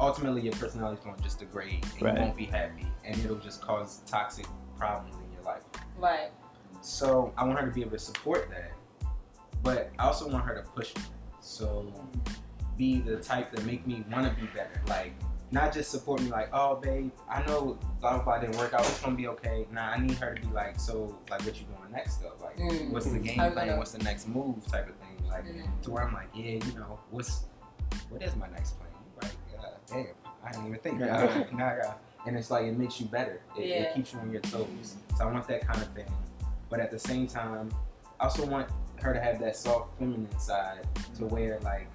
[0.00, 2.14] ultimately your personality is going to just degrade and Right.
[2.14, 4.46] you won't be happy, and it'll just cause toxic
[4.76, 5.62] problems in your life.
[5.96, 6.30] Right.
[6.80, 8.72] So I want her to be able to support that,
[9.62, 11.02] but I also want her to push me.
[11.40, 11.92] So
[12.76, 14.80] be the type that make me want to be better.
[14.88, 15.12] Like
[15.50, 18.80] not just support me like, oh babe, I know blah blah didn't work out.
[18.80, 19.66] It's gonna be okay.
[19.72, 22.32] Nah, I need her to be like, so like what you doing next though?
[22.42, 22.90] Like Mm.
[22.90, 23.76] what's the game plan?
[23.78, 25.28] What's the next move type of thing?
[25.28, 25.82] Like Mm.
[25.82, 27.44] to where I'm like, yeah, you know, what's
[28.10, 28.90] what is my next plan?
[29.22, 29.36] Right?
[29.58, 30.06] Uh, damn,
[30.44, 31.00] I didn't even think.
[31.02, 33.40] Uh, now I got, and it's like it makes you better.
[33.56, 33.74] It, Yeah.
[33.82, 34.96] it keeps you on your toes.
[35.16, 36.06] So I want that kind of thing.
[36.70, 37.70] But at the same time,
[38.18, 38.68] I also want
[39.00, 40.86] her to have that soft feminine side
[41.18, 41.86] to where like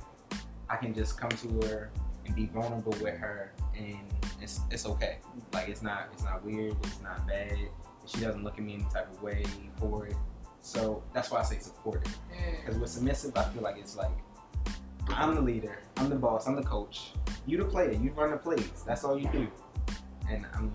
[0.69, 1.91] I can just come to her
[2.25, 3.99] and be vulnerable with her and
[4.41, 5.17] it's it's okay.
[5.53, 7.58] Like it's not it's not weird, it's not bad.
[8.05, 9.43] She doesn't look at me any type of way
[9.77, 10.15] for it.
[10.62, 12.17] So that's why I say supportive.
[12.32, 12.60] Mm.
[12.60, 14.12] Because with submissive, I feel like it's like
[15.10, 17.12] I'm the leader, I'm the boss, I'm the coach.
[17.45, 18.84] You the player, you run the plays.
[18.86, 19.47] That's all you do.
[20.29, 20.71] And I'm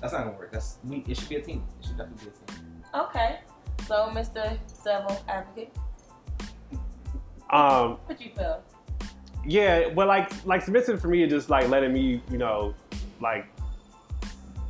[0.00, 0.52] that's not gonna work.
[0.52, 1.04] That's we.
[1.08, 1.64] It should be a team.
[1.80, 2.84] It should definitely be a team.
[2.94, 3.40] Okay.
[3.86, 4.58] So, Mr.
[4.66, 5.72] Civil Advocate,
[7.50, 8.62] Um, what you feel?
[9.48, 12.74] Yeah, but like like submissive for me is just like letting me, you know,
[13.20, 13.46] like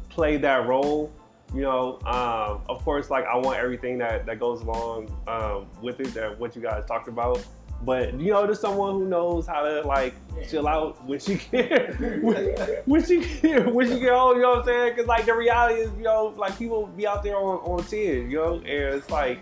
[0.08, 1.12] play that role.
[1.52, 5.98] You know, um, of course, like I want everything that that goes along um, with
[5.98, 7.44] it, that what you guys talked about.
[7.82, 10.14] But you know, there's someone who knows how to like
[10.48, 12.54] chill out when she can, when,
[12.86, 14.36] when she can, when she get home.
[14.36, 14.92] You know what I'm saying?
[14.94, 18.30] Because like the reality is, you know, like people be out there on on ten,
[18.30, 19.40] you know, and it's like,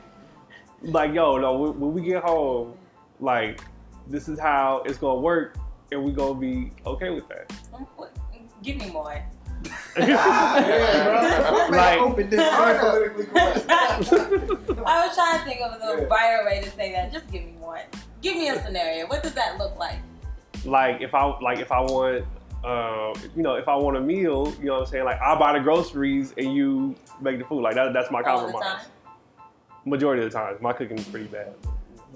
[0.80, 2.72] like yo, no, when, when we get home,
[3.20, 3.60] like
[4.06, 5.56] this is how it's gonna work,
[5.92, 7.52] and we gonna be okay with that.
[8.62, 9.22] Give me more.
[9.98, 11.66] yeah.
[11.70, 12.80] Like- open this I'm up.
[12.80, 13.66] politically correct.
[13.70, 16.08] I was trying to think of the Yeah.
[16.08, 17.12] brighter way to say that.
[17.12, 17.80] Just give me one.
[18.22, 19.06] Give me a scenario.
[19.06, 19.98] What does that look like?
[20.64, 22.24] like if I like if I want
[22.64, 25.04] uh, you know if I want a meal, you know what I'm saying?
[25.04, 27.62] Like I buy the groceries and you make the food.
[27.62, 28.86] Like that, that's my All compromise.
[29.84, 31.54] Majority of the time, my cooking is pretty bad.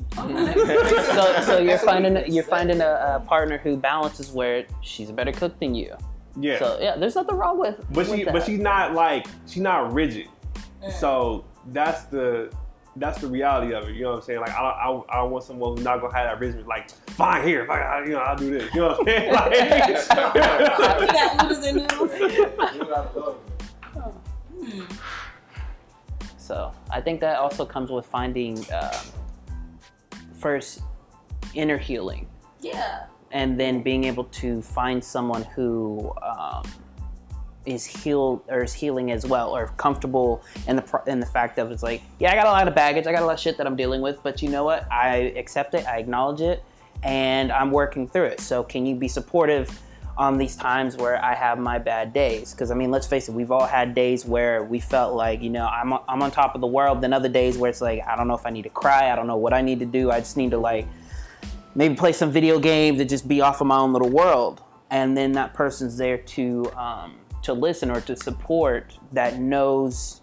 [0.16, 5.32] so, so you're finding you're finding a, a partner who balances where she's a better
[5.32, 5.94] cook than you.
[6.38, 7.84] Yeah, So yeah, there's nothing wrong with.
[7.92, 8.32] but she with that.
[8.32, 10.28] but she's not like she's not rigid.
[10.82, 10.92] Mm.
[10.92, 12.52] So that's the
[12.96, 13.94] that's the reality of it.
[13.94, 14.40] You know what I'm saying?
[14.40, 16.66] Like I I, I want someone who's not gonna have that rigid.
[16.66, 18.72] Like fine here, if I, you know I'll do this.
[18.74, 19.32] You know what I'm saying?
[20.08, 22.10] Like, got oodles and noodles.
[22.20, 24.00] You gotta love it.
[24.64, 24.82] Hmm.
[26.36, 28.90] So I think that also comes with finding um,
[30.40, 30.82] first
[31.54, 32.26] inner healing,
[32.60, 33.04] Yeah.
[33.30, 36.62] and then being able to find someone who um,
[37.66, 41.70] is healed or is healing as well, or comfortable in the in the fact of
[41.70, 43.56] it's like, yeah, I got a lot of baggage, I got a lot of shit
[43.58, 44.90] that I'm dealing with, but you know what?
[44.90, 46.62] I accept it, I acknowledge it,
[47.02, 48.40] and I'm working through it.
[48.40, 49.80] So can you be supportive?
[50.20, 52.52] On these times where I have my bad days.
[52.52, 55.48] Because I mean, let's face it, we've all had days where we felt like, you
[55.48, 57.00] know, I'm, I'm on top of the world.
[57.00, 59.10] Then other days where it's like, I don't know if I need to cry.
[59.10, 60.10] I don't know what I need to do.
[60.10, 60.86] I just need to like
[61.74, 64.62] maybe play some video game to just be off of my own little world.
[64.90, 70.20] And then that person's there to um, to listen or to support that knows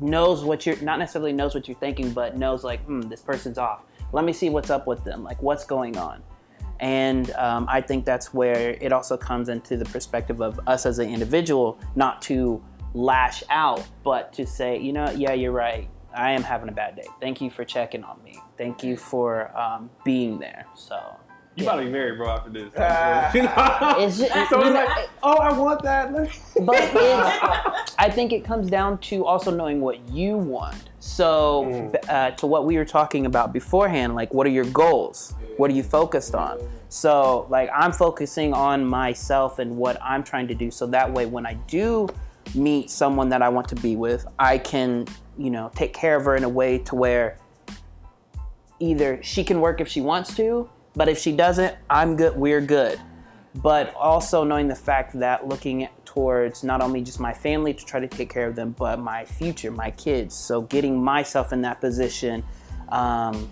[0.00, 3.56] knows what you're not necessarily knows what you're thinking, but knows like, hmm, this person's
[3.56, 3.82] off.
[4.12, 5.22] Let me see what's up with them.
[5.22, 6.24] Like, what's going on.
[6.80, 10.98] And um, I think that's where it also comes into the perspective of us as
[10.98, 12.62] an individual, not to
[12.94, 15.88] lash out, but to say, you know, yeah, you're right.
[16.14, 17.04] I am having a bad day.
[17.20, 18.38] Thank you for checking on me.
[18.56, 20.64] Thank you for um, being there.
[20.74, 20.98] So
[21.56, 22.68] you about to be married, bro, after this.
[22.74, 26.10] it's just, so you it's know, like, oh, I want that.
[26.60, 30.90] But it's, I think it comes down to also knowing what you want.
[31.00, 32.08] So, Mm.
[32.08, 35.34] uh, to what we were talking about beforehand, like what are your goals?
[35.56, 36.58] What are you focused on?
[36.88, 40.70] So, like I'm focusing on myself and what I'm trying to do.
[40.70, 42.08] So that way, when I do
[42.54, 46.24] meet someone that I want to be with, I can, you know, take care of
[46.24, 47.38] her in a way to where
[48.78, 52.36] either she can work if she wants to, but if she doesn't, I'm good.
[52.36, 53.00] We're good
[53.62, 58.00] but also knowing the fact that looking towards not only just my family to try
[58.00, 60.34] to take care of them, but my future, my kids.
[60.34, 62.44] So getting myself in that position,
[62.90, 63.50] um,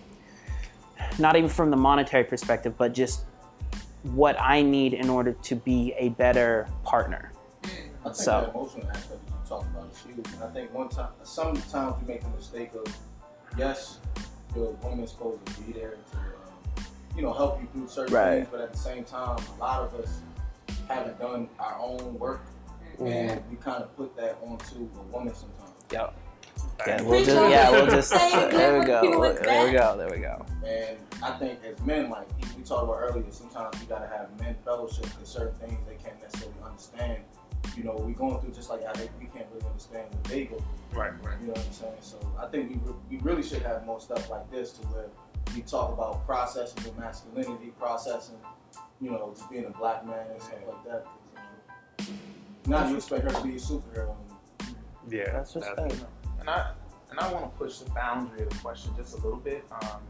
[1.18, 3.24] not even from the monetary perspective, but just
[4.02, 7.32] what I need in order to be a better partner.
[7.64, 7.68] I
[8.04, 10.26] think So- the emotional aspect that you talked about is huge.
[10.34, 12.84] And I think one time, sometimes we make the mistake of,
[13.56, 13.98] yes,
[14.52, 16.84] the woman's supposed to be there to, um,
[17.16, 18.34] you know, help you through certain Right.
[18.36, 20.20] things, but at the same time, a lot of us
[20.86, 22.42] haven't done our own work,
[23.00, 26.14] and we kind of put that onto a woman sometimes.
[26.86, 30.44] Yeah, we'll just, yeah, we'll just, there we go, there we go, there we go.
[30.66, 34.54] And I think as men, like we talked about earlier, sometimes you gotta have men
[34.64, 37.18] fellowship because certain things they can't necessarily understand.
[37.76, 40.44] You know, we going through just like how they, we can't really understand what they
[40.44, 41.00] go through.
[41.00, 41.40] Right, right.
[41.40, 41.92] You know what I'm saying?
[42.00, 45.06] So I think we, re- we really should have more stuff like this to where
[45.54, 48.36] we talk about processing your masculinity, processing,
[49.00, 51.06] you know, just being a black man and stuff like that.
[52.06, 52.14] you
[52.70, 54.14] know, now you expect her to be a superhero.
[55.08, 56.10] Yeah, That's what's that's- up.
[56.44, 56.72] And I
[57.10, 59.64] and I want to push the boundary of the question just a little bit.
[59.82, 60.02] Um,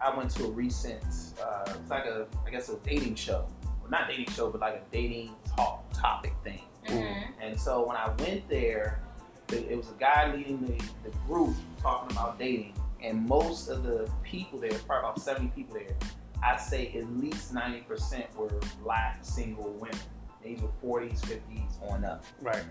[0.00, 1.02] I went to a recent,
[1.42, 3.46] uh, it's like a, I guess a dating show.
[3.82, 6.62] Well, not dating show, but like a dating talk topic thing.
[6.86, 7.32] Mhm.
[7.42, 9.00] And so when I went there,
[9.48, 12.74] it was a guy leading the, the group talking about dating.
[13.02, 15.96] And most of the people there, probably about 70 people there,
[16.42, 18.48] I'd say at least 90% were
[18.82, 19.98] black single women.
[20.44, 22.24] Age of 40s, 50s on up.
[22.40, 22.62] Right.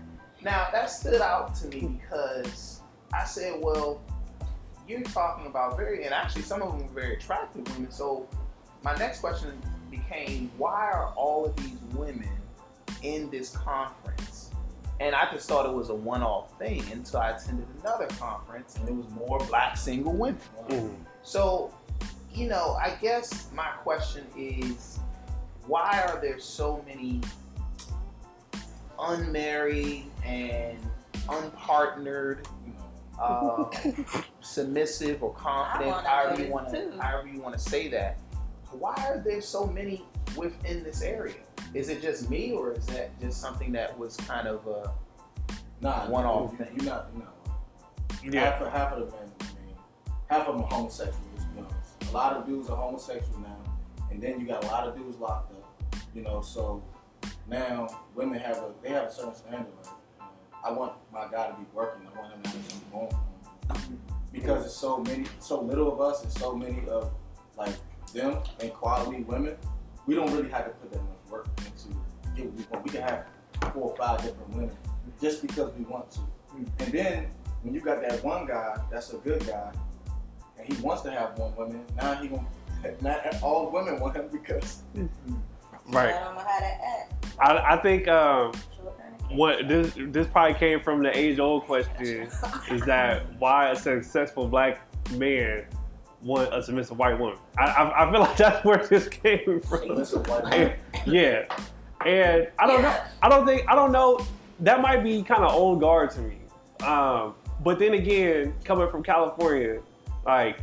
[0.42, 2.77] Now that stood out to me because
[3.12, 4.00] I said, well,
[4.86, 7.90] you're talking about very, and actually some of them were very attractive women.
[7.90, 8.28] So
[8.82, 12.30] my next question became, why are all of these women
[13.02, 14.50] in this conference?
[15.00, 18.88] And I just thought it was a one-off thing until I attended another conference and
[18.88, 20.40] it was more black single women.
[20.68, 20.96] Mhm.
[21.22, 21.72] So,
[22.32, 24.98] you know, I guess my question is,
[25.66, 27.20] why are there so many
[28.98, 30.78] unmarried and
[31.28, 32.46] unpartnered,
[33.20, 33.64] uh,
[34.40, 38.18] submissive or confident, however you want to, however you want to say that?
[38.70, 40.04] Why are there so many
[40.36, 41.34] within this area?
[41.74, 44.92] Is it just me, or is that just something that was kind of a
[45.80, 46.76] Nah, One-off you, thing.
[46.76, 48.38] You're not, you know.
[48.40, 48.50] Yeah.
[48.50, 49.76] Half, of- half of the men, I mean,
[50.28, 51.20] half of them are homosexual.
[51.34, 52.10] Let's be honest.
[52.10, 53.56] A lot of dudes are homosexual now,
[54.10, 55.94] and then you got a lot of dudes locked up.
[56.14, 56.82] You know, so
[57.48, 59.66] now women have a they have a certain standard.
[59.84, 59.97] Like, you know,
[60.64, 62.06] I want my guy to be working.
[62.06, 63.10] I want him to have something going
[63.68, 64.00] for him.
[64.32, 67.12] Because it's so many, so little of us, and so many of
[67.56, 67.74] like
[68.12, 69.56] them and quality women.
[70.06, 71.96] We don't really have to put that much work into
[72.36, 72.84] get what we want.
[72.84, 73.26] We can have
[73.72, 74.76] four or five different women
[75.20, 76.20] just because we want to.
[76.84, 77.26] And then
[77.62, 79.72] when you got that one guy, that's a good guy,
[80.58, 81.84] and he wants to have one woman.
[81.96, 82.46] Now he gonna
[83.00, 84.82] not all women want him because
[85.90, 86.14] Right.
[86.14, 87.26] I don't know how that act.
[87.40, 88.77] I, I think um, Short and
[89.30, 92.28] what this this probably came from the age old question
[92.70, 94.80] is that why a successful black
[95.12, 95.64] man
[96.22, 97.38] want a submissive white woman?
[97.56, 99.80] I, I, I feel like that's where this came from.
[99.80, 100.72] Submissive white woman.
[101.06, 101.44] yeah,
[102.06, 103.00] and I don't know.
[103.22, 104.18] I don't think I don't know.
[104.60, 106.38] That might be kind of old guard to me.
[106.84, 109.80] Um, but then again, coming from California,
[110.24, 110.60] like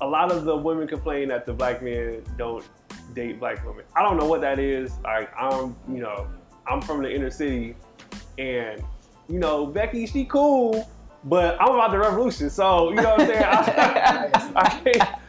[0.00, 2.64] a lot of the women complain that the black men don't
[3.14, 3.84] date black women.
[3.94, 4.92] I don't know what that is.
[5.02, 6.28] Like I'm, you know,
[6.68, 7.76] I'm from the inner city,
[8.38, 8.82] and
[9.28, 10.88] you know Becky, she cool,
[11.24, 12.50] but I'm about the revolution.
[12.50, 13.44] So you know what I'm saying?
[13.44, 15.20] I, I can't.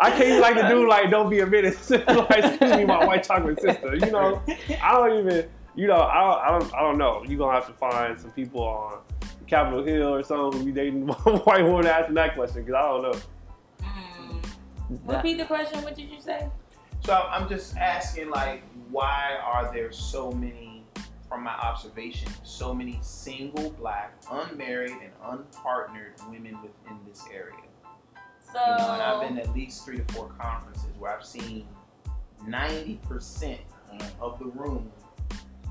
[0.00, 1.90] I can't like the dude like don't be a menace.
[1.90, 3.94] like excuse me, my white chocolate sister.
[3.94, 4.42] You know,
[4.82, 5.48] I don't even.
[5.76, 6.74] You know, I don't, I don't.
[6.74, 7.24] I don't know.
[7.26, 9.00] You are gonna have to find some people on
[9.46, 11.06] Capitol Hill or something who be dating
[11.44, 13.20] white woman asking that question because I don't know.
[14.92, 15.16] Mm.
[15.16, 15.82] Repeat the question.
[15.82, 16.48] What did you say?
[17.04, 20.69] So I'm just asking, like, why are there so many,
[21.30, 27.54] from my observation, so many single black, unmarried, and unpartnered women within this area?
[28.52, 31.68] So You know, and I've been at least three to four conferences where I've seen
[32.46, 33.58] 90%
[34.20, 34.90] of the room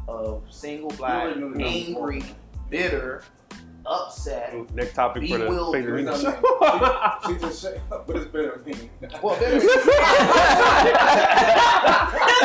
[0.07, 2.23] of single black, already knew the number angry,
[2.69, 3.23] bitter,
[3.85, 4.53] upset.
[4.75, 5.81] Next topic for the Bewildered.
[5.83, 6.31] Favorite What does show.
[6.61, 7.35] that mean?
[7.39, 8.89] She just said, what does bitter mean?
[9.21, 9.59] Well, bitter.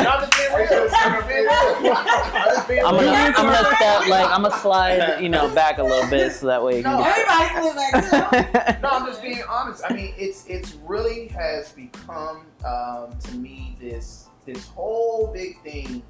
[0.01, 0.89] No, I'm just being real.
[0.93, 1.93] I'm just being real.
[1.95, 3.03] I'm just being I'm real.
[3.05, 6.47] gonna, I'm gonna step, like, I'm gonna slide, you know, back a little bit so
[6.47, 7.01] that way you No.
[7.03, 8.81] can everybody feels like get.
[8.81, 9.83] No, I'm just being honest.
[9.89, 16.03] I mean, it's it's really has become um, to me this this whole big thing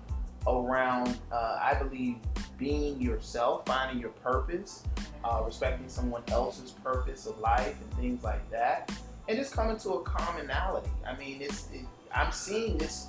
[0.48, 1.18] around.
[1.32, 2.18] Uh, I believe
[2.58, 4.84] being yourself, finding your purpose,
[5.24, 8.92] uh, respecting someone else's purpose of life, and things like that,
[9.28, 10.90] and just coming to a commonality.
[11.08, 11.82] I mean, it's it,
[12.14, 13.08] I'm seeing this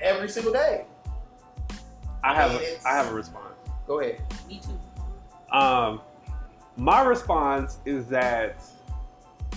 [0.00, 0.84] every single day.
[2.22, 3.54] I have It's- a, I have a response.
[3.86, 4.22] Go ahead.
[4.48, 5.56] Me too.
[5.56, 6.00] Um,
[6.76, 8.62] my response is that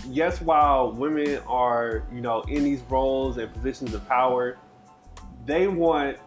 [0.10, 4.58] yes, while women are you know in these roles and positions of power,
[5.46, 6.18] they want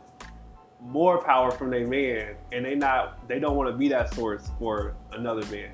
[0.83, 4.51] more power from their man, and they not they don't want to be that source
[4.59, 5.73] for another man.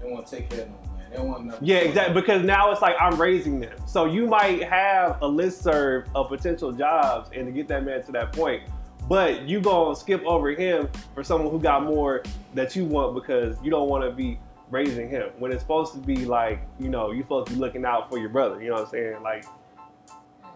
[0.00, 1.10] They want to take care of them, man.
[1.10, 1.66] They don't want nothing.
[1.66, 2.14] Yeah, exactly.
[2.20, 3.76] Because now it's like I'm raising them.
[3.86, 8.04] So you might have a list serve of potential jobs and to get that man
[8.04, 8.62] to that point.
[9.08, 12.22] But you gonna skip over him for someone who got more
[12.54, 14.38] that you want because you don't want to be
[14.70, 15.30] raising him.
[15.38, 18.18] When it's supposed to be like, you know, you're supposed to be looking out for
[18.18, 18.60] your brother.
[18.60, 19.22] You know what I'm saying?
[19.22, 19.46] Like,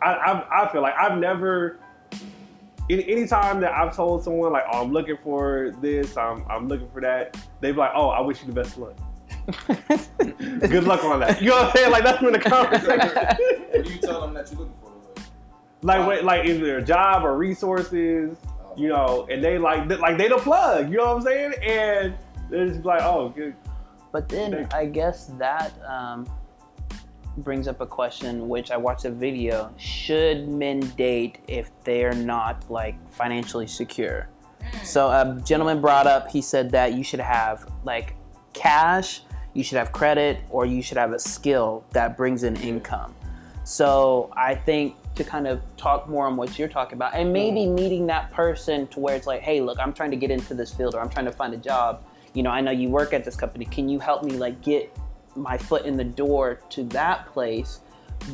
[0.02, 1.78] I I, I feel like I've never.
[2.90, 6.88] Any anytime that I've told someone like, "Oh, I'm looking for this, I'm I'm looking
[6.90, 8.94] for that," they be like, "Oh, I wish you the best luck."
[10.18, 11.40] Good luck on that.
[11.40, 11.90] You know what I'm saying?
[11.92, 13.08] Like that's been the conversation.
[13.70, 14.90] What do you tell them that you're looking for?
[15.82, 18.36] Like, like wait, like either a job or resources,
[18.76, 20.90] you know, and they like they- like they the plug.
[20.90, 21.54] You know what I'm saying?
[21.62, 22.14] And
[22.50, 23.54] they're just like, oh, good.
[24.12, 26.28] But then I guess that um,
[27.38, 29.72] brings up a question which I watched a video.
[29.78, 34.28] Should men date if they're not like financially secure?
[34.60, 34.84] Mm.
[34.84, 38.14] So a gentleman brought up, he said that you should have like
[38.52, 39.22] cash,
[39.54, 43.14] you should have credit, or you should have a skill that brings in income.
[43.64, 47.60] So I think to kind of talk more on what you're talking about, and maybe
[47.60, 47.74] mm.
[47.74, 50.72] meeting that person to where it's like, hey, look, I'm trying to get into this
[50.72, 52.02] field, or I'm trying to find a job.
[52.34, 53.66] You know, I know you work at this company.
[53.66, 54.96] Can you help me like get
[55.34, 57.80] my foot in the door to that place?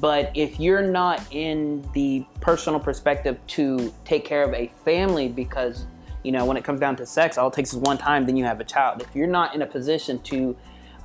[0.00, 5.86] But if you're not in the personal perspective to take care of a family, because
[6.22, 8.36] you know when it comes down to sex, all it takes is one time, then
[8.36, 9.00] you have a child.
[9.00, 10.54] If you're not in a position to,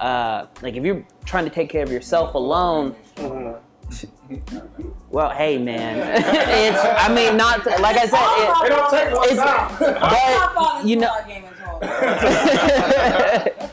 [0.01, 2.93] uh, like, if you're trying to take care of yourself alone,
[5.11, 6.79] well, hey, man, it's.
[6.83, 8.19] I mean, not like I said.
[8.37, 8.93] It, It don't
[9.31, 11.79] It's- but But you know- game is home.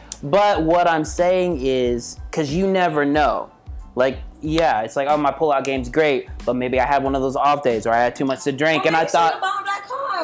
[0.22, 3.50] but what I'm saying is, because you never know.
[3.94, 7.22] Like, yeah, it's like, oh, my pullout game's great, but maybe I had one of
[7.22, 9.40] those off days or I had too much to drink, and I thought,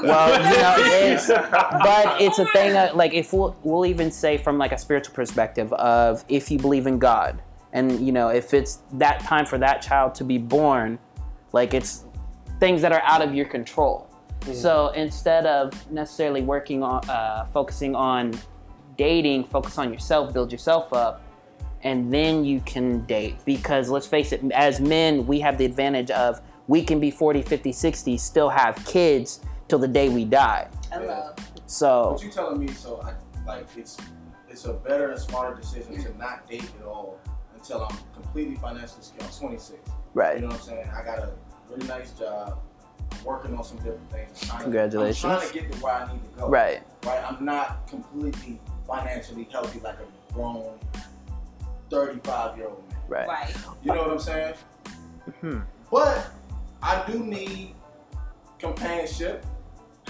[0.02, 2.76] well, you know, it's, but it's a thing.
[2.76, 6.58] Of, like, if we'll, we'll even say from like a spiritual perspective of if you
[6.58, 7.42] believe in God,
[7.72, 10.98] and you know, if it's that time for that child to be born,
[11.52, 12.04] like it's
[12.60, 14.08] things that are out of your control.
[14.52, 18.32] So instead of necessarily working on, uh, focusing on
[18.96, 21.22] dating, focus on yourself, build yourself up,
[21.82, 23.36] and then you can date.
[23.44, 27.42] Because let's face it, as men, we have the advantage of we can be 40,
[27.42, 30.68] 50, 60, still have kids till the day we die.
[30.92, 31.36] I love.
[31.66, 32.68] So, What you telling me?
[32.72, 33.14] So I
[33.46, 33.96] like it's
[34.48, 37.18] it's a better and smarter decision to not date at all
[37.54, 39.24] until I'm completely financially secure.
[39.24, 39.78] I'm 26.
[40.14, 40.36] Right.
[40.36, 40.88] You know what I'm saying?
[40.88, 41.32] I got a
[41.68, 42.58] really nice job.
[43.12, 44.30] I'm working on some different things.
[44.42, 45.24] I'm trying to- Congratulations.
[45.24, 46.48] I'm trying to get to where I need to go.
[46.48, 46.82] Right.
[47.04, 47.22] Right.
[47.24, 50.78] I'm not completely financially healthy like a grown
[51.90, 52.98] 35 year old man.
[53.08, 53.28] Right.
[53.28, 53.56] Right.
[53.82, 54.54] You know what I'm saying?
[55.40, 55.58] Hmm.
[55.90, 56.30] But
[56.82, 57.74] I do need
[58.58, 59.44] companionship.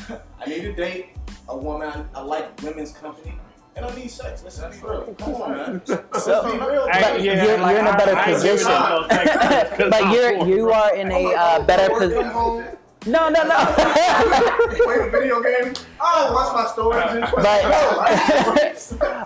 [0.09, 1.17] I need to date
[1.49, 1.89] a woman.
[2.15, 3.39] I, I like women's company.
[3.77, 4.43] And I need sex.
[4.43, 5.15] Let's real.
[5.19, 5.83] Come on, man.
[5.87, 5.97] So-
[6.67, 6.89] real.
[6.91, 8.71] But you're- you're in a better I position.
[8.73, 12.79] all those things, 'cause but I'm you're you are in a uh, better position.
[13.07, 13.57] Home, No, no, no.
[14.85, 15.75] play a video game.
[16.01, 17.31] Oh, watch my stories.
[17.37, 17.63] But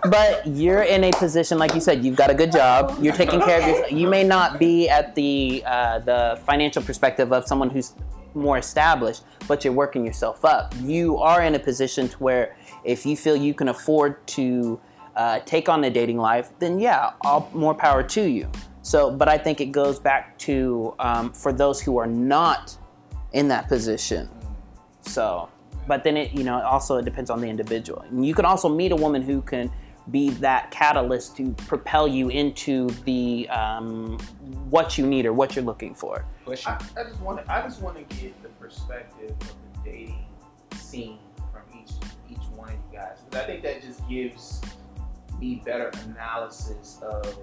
[0.10, 2.96] but you're in a position like you said you've got a good job.
[3.02, 7.32] You're taking care of yourself you may not be at the uh, the financial perspective
[7.32, 7.94] of someone who's
[8.34, 10.72] more established but you're working yourself up.
[10.80, 14.80] You are in a position to where if you feel you can afford to
[15.16, 18.48] uh, take on the dating life then yeah all more power to you.
[18.82, 22.76] So but i think it goes back to um, for those who are not
[23.32, 24.28] in that position
[25.02, 25.48] so,
[25.86, 28.02] but then it, you know, also it depends on the individual.
[28.02, 29.70] And you can also meet a woman who can
[30.10, 34.18] be that catalyst to propel you into the um,
[34.68, 36.24] what you need or what you're looking for.
[36.48, 40.26] I, I just want to I just want to get the perspective of the dating
[40.74, 41.18] scene
[41.52, 41.92] from each
[42.28, 44.60] each one of you guys because I think that just gives
[45.38, 47.38] me better analysis of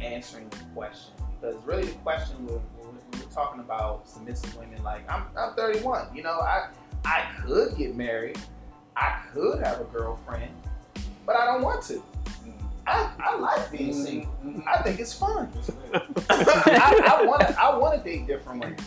[0.00, 2.77] answering the question because really the question when, when
[3.12, 6.68] we we're talking about submissive women like I'm I'm 31 you know I
[7.04, 8.38] I could get married
[8.96, 10.52] I could have a girlfriend
[11.26, 12.02] but I don't want to
[12.86, 14.04] I, I like being mm-hmm.
[14.04, 15.50] single I think it's fun
[16.30, 18.78] I want to I want to date different women.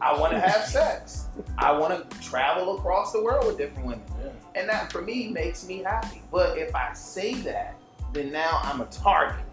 [0.00, 1.26] I want to have sex.
[1.58, 4.04] I want to travel across the world with different women.
[4.54, 6.22] And that for me makes me happy.
[6.30, 7.76] But if I say that,
[8.12, 9.44] then now I'm a target.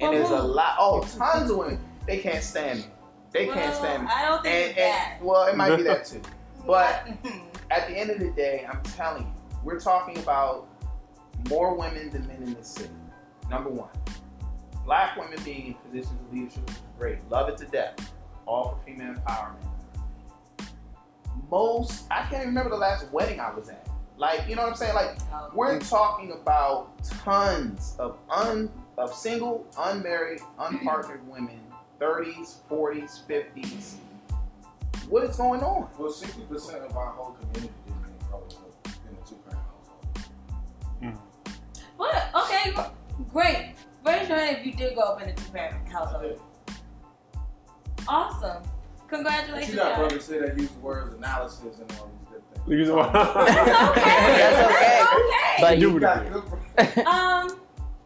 [0.00, 1.80] And there's a lot, oh, tons of women.
[2.06, 2.84] They can't stand me.
[3.32, 4.08] They can't stand me.
[4.12, 5.18] I don't think And, it's that.
[5.22, 6.22] well, it might be that too.
[6.66, 7.08] But
[7.70, 9.32] at the end of the day, I'm telling you,
[9.64, 10.66] we're talking about
[11.48, 12.90] more women than men in this city.
[13.48, 13.88] Number one,
[14.84, 17.18] black women being in positions of leadership is great.
[17.30, 17.94] Love it to death.
[18.46, 19.64] All for female empowerment.
[21.50, 23.88] Most, I can't even remember the last wedding I was at.
[24.18, 24.94] Like, you know what I'm saying?
[24.94, 31.60] Like, Um, we're talking about tons of un of single, unmarried, unpartnered women,
[32.00, 33.94] 30s, 40s, 50s.
[35.08, 35.88] What is going on?
[35.98, 39.64] Well, 60% of our whole community is being probably in a two parent
[41.00, 41.18] household.
[41.96, 42.30] What?
[42.34, 42.74] Okay,
[43.32, 43.74] great.
[44.06, 46.40] Raise your hand if you did go up in a two-parent household.
[48.06, 48.62] Awesome.
[48.62, 49.70] But Congratulations.
[49.70, 49.98] you got guys.
[49.98, 52.68] brothers say that use the words analysis and all these different things.
[52.68, 53.64] Use the word- That's okay.
[54.36, 55.56] That's okay.
[55.60, 56.42] But Do you, got good
[56.78, 57.02] okay.
[57.02, 57.58] Um,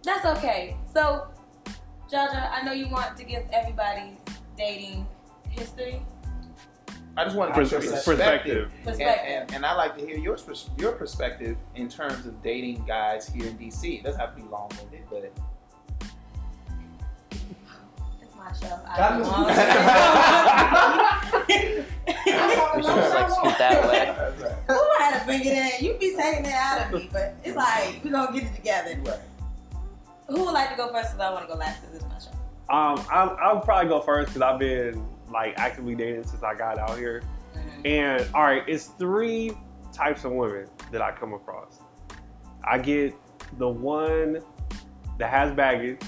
[0.05, 0.76] that's okay.
[0.93, 1.26] So,
[2.12, 4.16] Jaja, I know you want to give everybody's
[4.56, 5.06] dating
[5.48, 6.02] history
[7.16, 8.72] I just want to Pers- get your perspective.
[8.74, 9.24] And, perspective.
[9.26, 13.28] and, and I like to hear your pers- your perspective in terms of dating guys
[13.28, 13.98] here in DC.
[13.98, 15.30] It doesn't have to be long winded, but
[18.22, 18.78] It's my show.
[18.88, 19.56] I That belong is-
[21.76, 21.84] to
[22.76, 24.06] We should just like scoot that way.
[24.68, 25.84] Who had to bring it in?
[25.84, 29.20] You be taking it out of me, but it's like we're gonna get it together.
[30.33, 31.11] Who would like to go first?
[31.11, 31.83] Cause I want to go last.
[31.83, 32.30] Cause it's my show.
[32.74, 36.78] Um, I'll, I'll probably go first because I've been like actively dating since I got
[36.78, 37.22] out here.
[37.55, 37.87] Mhm.
[37.87, 39.53] And all right, it's three
[39.93, 41.80] types of women that I come across.
[42.64, 43.14] I get
[43.59, 44.39] the one
[45.18, 46.01] that has baggage,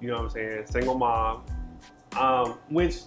[0.00, 1.42] you know what I'm saying, single mom,
[2.16, 3.00] um, which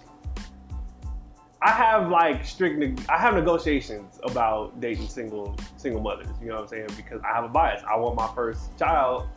[1.62, 6.56] I have like strict, neg- I have negotiations about dating single single mothers, you know
[6.56, 7.82] what I'm saying, because I have a bias.
[7.90, 9.28] I want my first child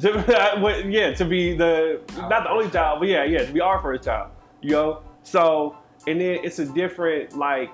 [0.00, 3.60] to, yeah, to be the Our not the only child, but yeah, yeah, to be
[3.60, 4.30] our first child.
[4.60, 5.76] You know, so
[6.06, 7.70] and then it's a different like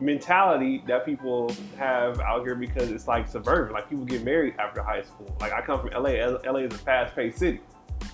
[0.00, 3.72] mentality that people have out here because it's like suburban.
[3.72, 5.34] Like people get married after high school.
[5.40, 6.10] Like I come from LA.
[6.44, 7.60] LA is a fast-paced city,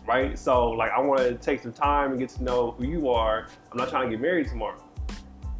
[0.06, 0.38] right?
[0.38, 3.48] So like I want to take some time and get to know who you are.
[3.70, 4.82] I'm not trying to get married tomorrow.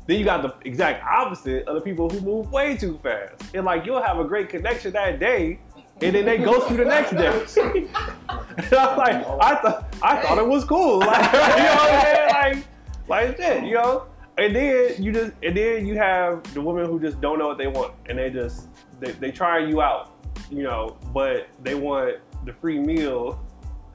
[0.07, 3.43] Then you got the exact opposite of the people who move way too fast.
[3.55, 5.61] And like you'll have a great connection that day,
[6.01, 7.27] and then they ghost you the next day.
[7.27, 11.01] and I'm like, I thought I thought it was cool.
[11.09, 12.29] Like, you know what I'm saying?
[12.29, 12.65] Like,
[13.09, 14.07] like shit, you know.
[14.37, 17.59] And then you just and then you have the women who just don't know what
[17.59, 18.69] they want, and they just
[19.01, 20.13] they they try you out,
[20.51, 23.45] you know, but they want the free meal.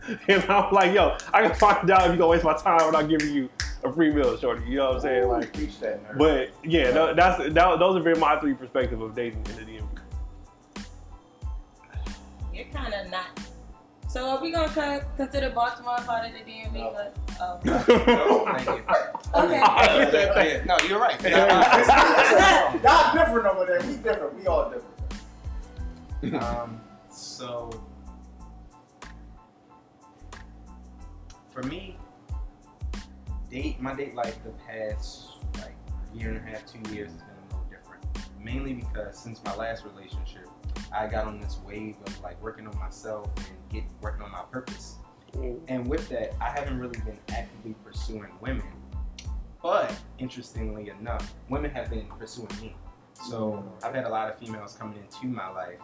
[0.28, 3.08] And I'm like, yo, I can find out if you're gonna waste my time without
[3.08, 3.49] giving you
[3.86, 4.66] a free meal, shorty.
[4.70, 5.28] You know what I'm saying?
[5.30, 9.16] Like, reach that but yeah, no, that's that, those have been my three perspectives of
[9.16, 9.92] dating in the DMV.
[12.64, 13.39] You're kind of not.
[14.09, 16.74] So are we gonna co- consider Baltimore part of the DMV?
[16.74, 16.93] No.
[16.93, 17.59] But, oh.
[17.66, 18.84] No, thank you.
[19.36, 19.64] Okay.
[20.53, 21.20] Yeah, no, you're right.
[22.84, 23.82] Y'all different over there.
[23.88, 24.39] We different.
[24.39, 26.43] We all different.
[26.43, 27.70] um, so
[31.49, 31.97] for me,
[33.49, 35.76] date my date life the past like
[36.14, 38.05] year and a half, two years has been a little different.
[38.39, 40.47] Mainly because since my last relationship,
[40.93, 44.43] I got on this wave of like working on myself and get working on my
[44.51, 44.97] purpose.
[45.33, 45.59] Mm.
[45.67, 48.67] And with that, I haven't really been actively pursuing women.
[49.61, 52.75] But interestingly enough, women have been pursuing me.
[53.13, 53.85] So mm.
[53.85, 55.79] I've had a lot of females coming into my life,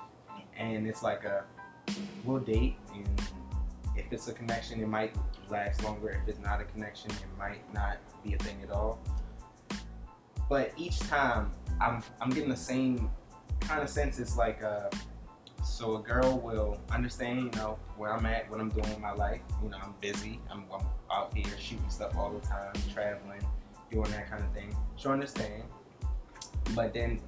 [0.58, 1.44] and it's like a
[2.24, 3.22] we'll date, and
[3.96, 5.16] if it's a connection, it might
[5.50, 6.10] last longer.
[6.10, 9.00] If it's not a connection, it might not be a thing at all.
[10.50, 13.10] But each time, I'm I'm getting the same
[13.70, 14.18] kind of sense.
[14.18, 14.90] It's like uh,
[15.64, 19.14] so a girl will understand, you know, where I'm at, what I'm doing in my
[19.14, 19.42] life.
[19.64, 20.40] You know, I'm busy.
[20.50, 23.46] I'm, I'm out here shooting stuff all the time, traveling,
[23.92, 24.76] doing that kind of thing.
[24.96, 25.64] She'll understand,
[26.74, 27.22] but then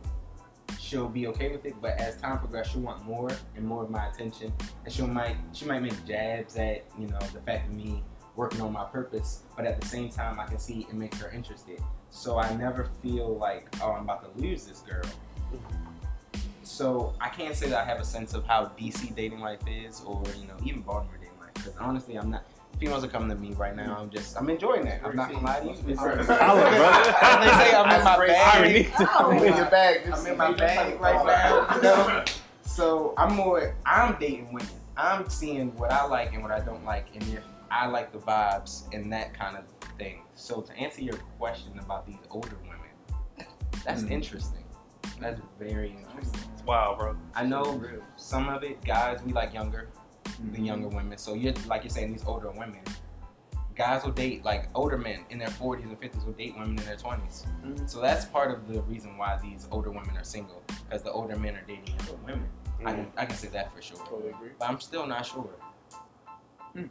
[0.80, 1.76] she'll be okay with it.
[1.80, 4.52] But as time progresses, she'll want more and more of my attention,
[4.84, 8.04] and she might she might make jabs at you know the fact of me
[8.36, 9.44] working on my purpose.
[9.56, 11.80] But at the same time, I can see it makes her interested.
[12.10, 15.04] So I never feel like oh I'm about to lose this girl.
[16.72, 20.02] So I can't say that I have a sense of how DC dating life is,
[20.06, 21.54] or you know, even Baltimore dating life.
[21.54, 22.46] Because honestly, I'm not.
[22.80, 23.98] Females are coming to me right now.
[24.00, 25.02] I'm just, I'm enjoying that.
[25.06, 25.72] I'm not gonna lie to you.
[25.88, 26.26] It's, Solid, brother.
[26.26, 27.46] brother.
[27.46, 28.92] they say I'm in my bag.
[28.98, 30.10] I'm in your bag.
[30.12, 31.76] I'm in my bag right now.
[31.76, 32.24] You know?
[32.64, 33.76] So I'm more.
[33.86, 34.70] I'm dating women.
[34.96, 38.20] I'm seeing what I like and what I don't like, and if I like the
[38.20, 39.66] vibes and that kind of
[39.98, 40.22] thing.
[40.36, 43.50] So to answer your question about these older women,
[43.86, 44.12] that's Mm.
[44.12, 44.64] interesting.
[45.20, 46.40] That's very interesting.
[46.66, 47.16] Wow, bro.
[47.36, 47.82] I know
[48.18, 49.90] some of it, guys, we like younger
[50.52, 50.98] than younger mm-hmm.
[50.98, 51.18] women.
[51.18, 52.82] So you're like you're saying these older women.
[53.76, 56.86] Guys will date like older men in their 40s and 50s will date women in
[56.86, 57.46] their 20s.
[57.64, 57.90] Mhm.
[57.90, 61.36] So that's part of the reason why these older women are single because the older
[61.36, 62.50] men are dating younger women.
[62.86, 63.20] I can mm-hmm.
[63.20, 63.98] I can say that for sure.
[63.98, 64.50] Totally agree.
[64.60, 65.50] But I'm still not sure.
[66.74, 66.86] Hmm.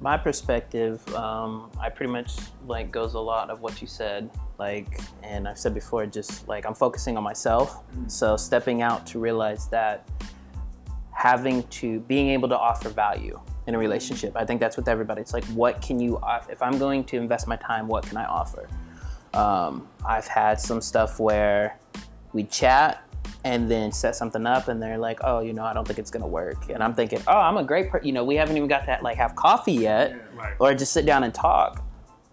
[0.00, 2.36] My perspective um, i pretty much
[2.66, 6.66] like goes a lot of what you said like and i've said before just like
[6.66, 7.82] i'm focusing on myself.
[8.08, 10.08] So stepping out to realize that
[11.12, 15.20] having to being able to offer value in a relationship i think that's with everybody.
[15.20, 18.24] It's like what can you if i'm going to invest my time what can i
[18.24, 18.68] offer?
[19.34, 21.78] Um, i've had some stuff where
[22.32, 23.05] we chat
[23.44, 26.10] and then set something up and they're like oh you know i don't think it's
[26.10, 28.68] gonna work and i'm thinking oh i'm a great per-, you know we haven't even
[28.68, 30.54] got to like have coffee yet Right.
[30.58, 31.82] or just sit down and talk.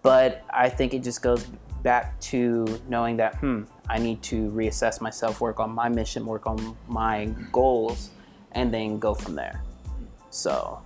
[0.02, 1.46] But I think it just goes
[1.82, 6.46] back to knowing that, hmm, I need to reassess myself, work on my mission, work
[6.46, 8.10] on my goals,
[8.52, 9.62] and then go from there.
[10.28, 10.82] So,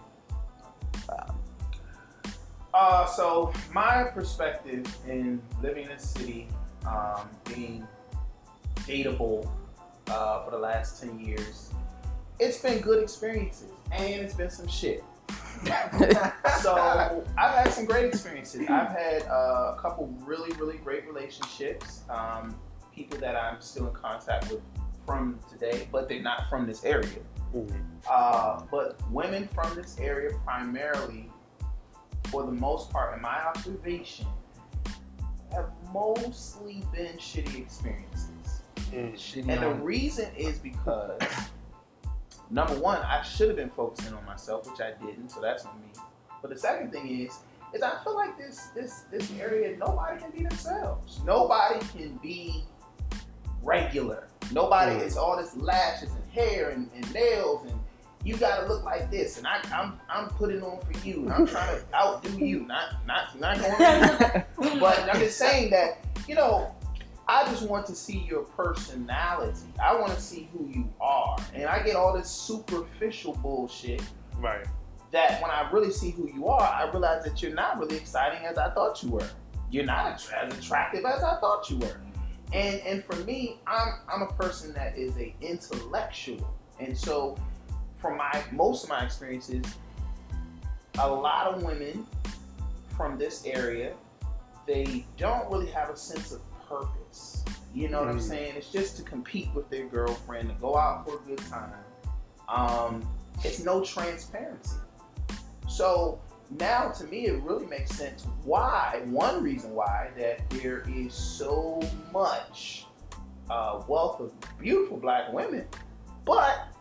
[2.75, 6.47] Uh, so my perspective in living in a city,
[6.87, 7.87] um, being
[8.87, 9.49] dateable
[10.11, 11.71] uh, for the last ten years,
[12.39, 15.05] it's been good experiences and it's been some shit.
[16.61, 18.69] so I've had some great experiences.
[18.69, 22.03] I've had uh, a couple really, really great relationships.
[22.09, 22.55] Um,
[22.95, 24.61] people that I'm still in contact with
[25.05, 27.21] from today, but they're not from this area.
[27.55, 27.83] Mhm.
[28.09, 31.31] Uh, but women from this area primarily,
[32.25, 34.27] for the most part, in my observation,
[35.53, 38.31] have mostly been shitty experiences.
[38.93, 41.21] Shitty And the on- reason is because
[42.51, 45.81] number one, I should have been focusing on myself, which I didn't, so that's on
[45.81, 45.89] me.
[46.41, 47.39] But the second thing is,
[47.75, 51.21] is I feel like this this this area, nobody can be themselves.
[51.27, 52.65] Nobody can be
[53.63, 54.29] regular.
[54.53, 55.03] Nobody Mm.
[55.03, 57.79] is all this lashes and hair and, and nails and
[58.25, 61.47] you gotta look like this and I, I'm I'm putting on for you and I'm
[61.47, 63.59] trying to outdo you, not not not
[64.57, 66.75] going but I'm just saying that, you know,
[67.29, 69.67] I just want to see your personality.
[69.83, 71.37] I want to see who you are.
[71.55, 74.03] And I get all this superficial bullshit
[74.39, 74.67] Right.
[75.11, 78.47] that when I really see who you are, I realize that you're not really exciting
[78.47, 79.29] as I thought you were.
[79.71, 80.25] You're not as
[80.59, 82.01] attractive as I thought you were.
[82.55, 86.55] And and for me, I'm I'm a person that is a intellectual.
[86.81, 87.37] And so
[87.99, 89.65] from my most of my experiences,
[90.99, 92.07] a lot of women
[92.97, 93.93] from this area,
[94.67, 97.08] they don't really have a sense of purpose.
[97.79, 98.29] You know what I'm Mm.
[98.29, 98.55] saying?
[98.57, 101.73] It's just to compete with their girlfriend, to go out for a good time.
[102.49, 103.09] Um,
[103.45, 104.75] it's no transparency.
[105.69, 106.19] So
[106.59, 111.81] now to me it really makes sense why, one reason why, that there is so
[112.13, 112.87] much
[113.49, 115.65] uh, wealth of beautiful black women,
[116.25, 116.75] but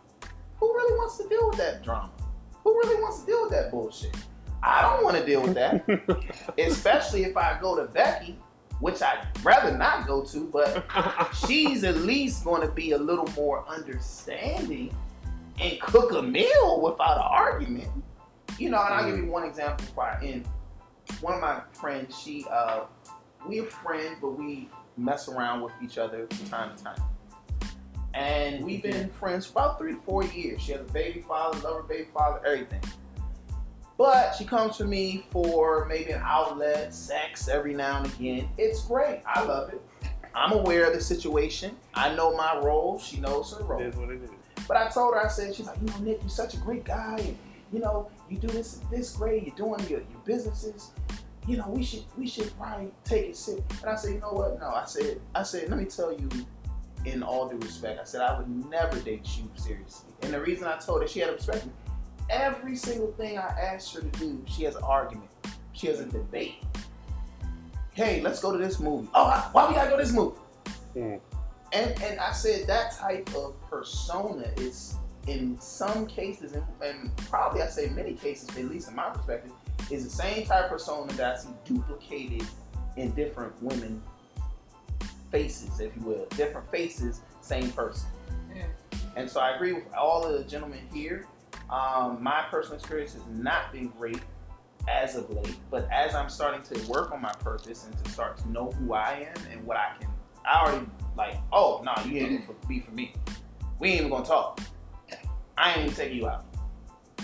[0.59, 2.09] who really wants to deal with that drama?
[2.63, 4.15] Who really wants to deal with that bullshit?
[4.63, 5.85] I don't want to deal with that,
[6.57, 8.39] especially if I go to Becky,
[8.79, 10.85] which I'd rather not go to, but
[11.47, 14.95] she's at least going to be a little more understanding
[15.59, 17.89] and cook a meal without an argument.
[18.59, 20.47] You know, and I'll give you one example before I end.
[21.21, 22.81] One of my friends, she, uh,
[23.45, 27.01] we're friends, but we mess around with each other from time to time.
[28.13, 30.61] And we've been friends for about three to four years.
[30.61, 32.81] She has a baby father, love her baby father, everything.
[33.97, 38.47] But she comes to me for maybe an outlet, sex every now and again.
[38.57, 39.21] It's great.
[39.25, 39.81] I love it.
[40.35, 41.75] I'm aware of the situation.
[41.95, 42.99] I know my role.
[42.99, 43.81] She knows her role.
[43.81, 44.29] It is what it is.
[44.67, 46.83] But I told her, I said, she's like, you know, Nick, you're such a great
[46.83, 47.37] guy, and
[47.73, 50.91] you know, you do this this great, you're doing your, your businesses.
[51.47, 53.63] You know, we should we should probably take it serious.
[53.81, 54.59] And I said, you know what?
[54.59, 56.29] No, I said, I said, let me tell you,
[57.05, 60.11] in all due respect, I said I would never date you seriously.
[60.21, 61.71] And the reason I told her she had to respect me,
[62.29, 65.29] every single thing I asked her to do, she has an argument.
[65.73, 66.63] She has a debate.
[67.93, 69.07] Hey, let's go to this movie.
[69.13, 70.37] Oh, why we gotta go to this movie?
[70.95, 71.19] Mm.
[71.73, 74.95] And and I said that type of persona is
[75.27, 79.51] in some cases, and, and probably I say many cases, at least in my perspective,
[79.91, 82.47] is the same type of persona that I see duplicated
[82.95, 84.01] in different women
[85.31, 86.25] faces, if you will.
[86.37, 88.09] Different faces, same person.
[89.17, 91.25] And so I agree with all of the gentlemen here.
[91.69, 94.21] Um, my personal experience has not been great
[94.87, 98.37] as of late, but as I'm starting to work on my purpose and to start
[98.37, 100.09] to know who I am and what I can,
[100.45, 100.85] I already
[101.17, 103.13] like, oh no, you ain't gonna be for me.
[103.79, 104.61] We ain't even gonna talk.
[105.57, 106.45] I ain't even taking you out.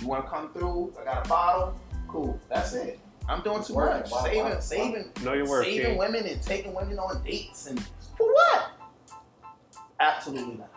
[0.01, 0.93] You wanna come through?
[0.99, 1.79] I got a bottle.
[2.09, 2.39] Cool.
[2.49, 2.99] That's it.
[3.29, 4.11] I'm doing too much.
[4.11, 4.59] Wow, saving, wow, wow.
[4.59, 5.97] saving, Know your saving King.
[5.97, 7.79] women and taking women on dates and
[8.17, 8.71] for what?
[9.99, 10.69] Absolutely not.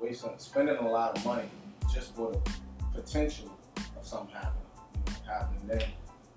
[0.00, 1.48] wasting, spending a lot of money
[1.92, 3.50] just for the potential
[3.98, 4.62] of something happening.
[4.94, 5.66] You know, happening.
[5.66, 5.82] Then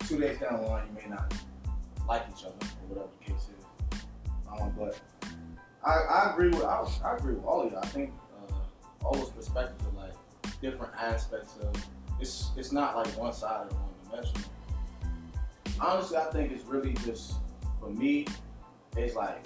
[0.07, 1.33] two days down the line, you may not
[2.07, 3.99] like each other or whatever the case is.
[4.51, 4.99] Um, but
[5.85, 7.77] I, I agree with I, I agree with all of you.
[7.77, 8.13] I think
[8.49, 8.53] uh,
[9.05, 10.13] all those perspectives are like
[10.61, 11.73] different aspects of
[12.19, 14.49] it's it's not like one side or one dimensional.
[15.79, 17.35] Honestly, I think it's really just
[17.79, 18.27] for me.
[18.95, 19.43] It's like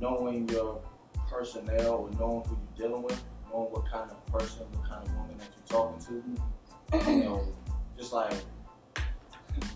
[0.00, 0.80] knowing your
[1.28, 3.22] personnel or knowing who you're dealing with,
[3.62, 7.10] what kind of person, what kind of woman that you're talking to.
[7.10, 7.48] You know,
[7.96, 8.32] just like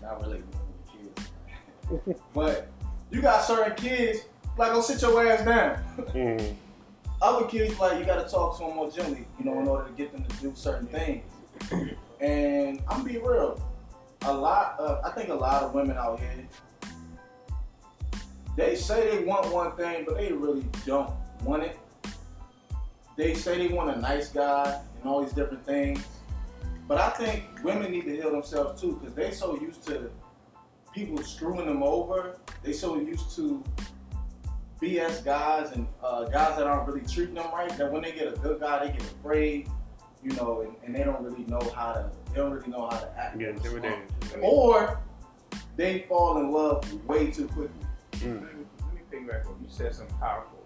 [0.01, 2.69] not really with kids, but
[3.11, 4.21] you got certain kids
[4.57, 5.83] like go sit your ass down.
[6.13, 6.55] Mm.
[7.21, 9.89] Other kids like you got to talk to them more gently, you know, in order
[9.89, 11.23] to get them to do certain things.
[12.21, 13.65] And I'm be real,
[14.23, 16.29] a lot of I think a lot of women out here
[18.59, 21.13] they say they want one thing, but they really don't
[21.45, 21.79] want it.
[23.19, 26.01] They say they want a nice guy and all these different things.
[26.87, 30.09] But I think women need to heal themselves too, because they so used to
[30.95, 32.39] people screwing them over.
[32.63, 33.61] They so used to
[34.81, 38.29] BS guys and uh, guys that aren't really treating them right that when they get
[38.29, 39.69] a good guy, they get afraid
[40.23, 42.99] you know, and, and they don't really know how to, they don't really know how
[42.99, 43.37] to act.
[43.37, 43.85] Get or respond.
[43.85, 44.43] intimidated.
[44.43, 44.99] Or
[45.75, 47.85] they fall in love way too quickly.
[48.13, 48.41] Mm.
[48.41, 50.58] Let me, let me piggyback on you said something powerful.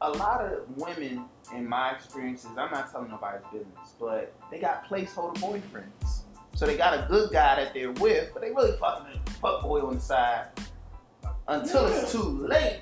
[0.00, 1.24] A lot of women,
[1.54, 6.20] in my experiences, I'm not telling nobody's business, but they got placeholder boyfriends.
[6.54, 9.62] So they got a good guy that they're with, but they really fucking a fuck
[9.62, 10.46] boy on the side
[11.48, 12.80] until it's too late.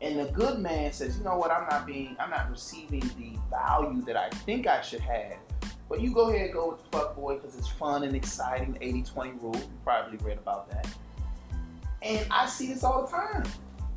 [0.00, 3.38] And the good man says, you know what, I'm not being, I'm not receiving the
[3.50, 5.36] value that I think I should have.
[5.88, 8.74] But you go ahead and go with the fuck boy because it's fun and exciting.
[8.80, 9.54] 80-20 rule.
[9.56, 10.88] You probably read about that.
[12.02, 13.44] And I see this all the time.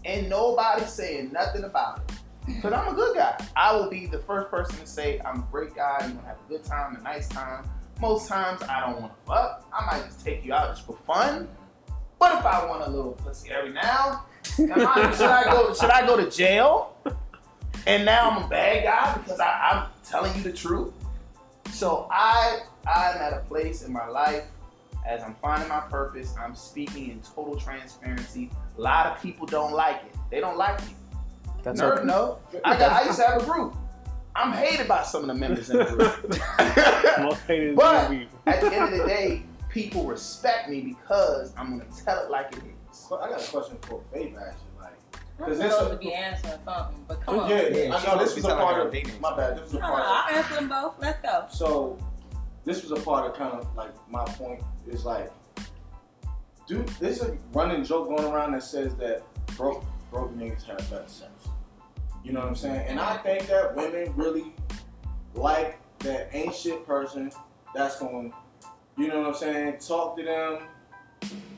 [0.05, 2.15] And nobody's saying nothing about it.
[2.45, 3.37] Because I'm a good guy.
[3.55, 6.37] I will be the first person to say I'm a great guy, you're gonna have
[6.45, 7.69] a good time, a nice time.
[8.01, 9.65] Most times I don't wanna fuck.
[9.71, 11.47] I might just take you out just for fun.
[12.19, 14.25] But if I want a little pussy every now,
[14.59, 16.97] I, should I go should I go to jail?
[17.85, 20.93] And now I'm a bad guy because I, I'm telling you the truth.
[21.71, 24.45] So I I'm at a place in my life
[25.05, 26.33] as I'm finding my purpose.
[26.39, 28.49] I'm speaking in total transparency.
[28.77, 30.15] A lot of people don't like it.
[30.31, 30.95] They don't like me.
[31.63, 32.05] That's Nerd, okay.
[32.05, 32.39] no.
[32.63, 32.91] I got.
[32.91, 33.75] I used to have a group.
[34.35, 37.19] I'm hated by some of the members in the group.
[37.19, 38.27] Most hated But- movie.
[38.47, 42.51] At the end of the day, people respect me because I'm gonna tell it like
[42.53, 43.07] it is.
[43.11, 44.59] I got a question for Faith actually.
[44.81, 44.93] Like,
[45.39, 47.49] I'm Cause this- supposed to be answering something, but come on.
[47.49, 49.55] yeah, Yeah, I know this was a part of dating my bad.
[49.57, 50.01] This was a No, no, part.
[50.01, 50.95] Of, I'll answer them both.
[50.99, 51.45] Let's go.
[51.49, 51.97] So
[52.65, 55.31] this was a part of kind of like my point is like,
[56.67, 59.23] dude, there's a running joke going around that says that
[59.57, 61.31] broke broke niggas have better sex.
[62.23, 62.87] You know what I'm saying?
[62.87, 64.53] And I think that women really
[65.33, 67.31] like that ain't shit person
[67.73, 68.33] that's going,
[68.97, 69.77] you know what I'm saying?
[69.79, 70.59] Talk to them,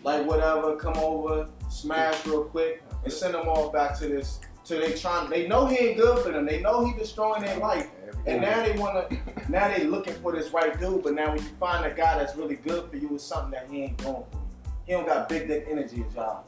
[0.03, 4.39] like whatever, come over, smash real quick, and send them all back to this.
[4.65, 6.47] To they trying, they know he ain't good for them.
[6.47, 7.87] They know he destroying their life.
[8.25, 9.07] And now they wanna,
[9.47, 11.03] now they looking for this right dude.
[11.03, 13.69] But now when you find a guy that's really good for you, it's something that
[13.69, 14.44] he ain't going for.
[14.85, 16.43] He don't got big dick energy as y'all.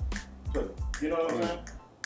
[0.54, 0.78] put it.
[1.02, 1.60] You know what I'm saying?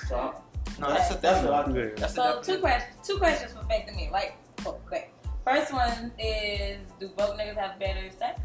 [0.07, 0.34] So I'm-
[0.79, 1.73] No, that's the that's what I though.
[1.73, 1.93] do.
[1.97, 2.95] That's So two questions.
[3.07, 4.34] Two questions for Faith and me, right?
[4.65, 5.13] Oh, quick.
[5.45, 8.39] First one is, do both niggas have better sex?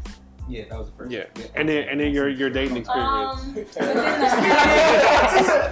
[0.49, 1.11] Yeah, that was the first.
[1.11, 1.25] Yeah.
[1.55, 3.41] And then and then your your dating experience.
[3.41, 4.03] Um, within the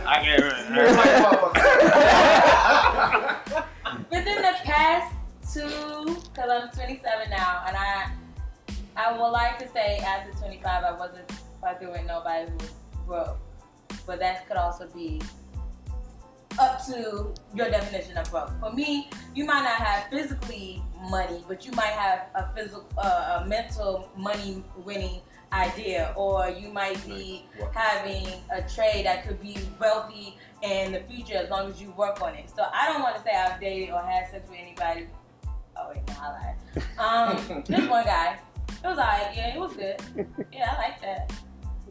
[0.06, 0.44] I can't.
[4.12, 5.14] within the past
[5.54, 8.12] two, because I'm 27 now, and I
[8.98, 11.32] I would like to say after 25, I wasn't
[11.66, 12.72] fucking with nobody who was
[13.08, 13.40] broke,
[14.06, 15.20] but that could also be
[16.60, 18.52] up to your definition of broke.
[18.60, 23.42] For me, you might not have physically money, but you might have a physical, uh,
[23.44, 29.58] a mental money winning idea, or you might be having a trade that could be
[29.80, 32.48] wealthy in the future as long as you work on it.
[32.56, 35.08] So I don't want to say I've dated or had sex with anybody.
[35.76, 36.54] Oh wait, no, I
[37.00, 37.48] lied.
[37.50, 38.40] Um, just one guy.
[38.84, 39.36] It was alright.
[39.36, 40.00] Yeah, it was good.
[40.54, 41.34] Yeah, I like that.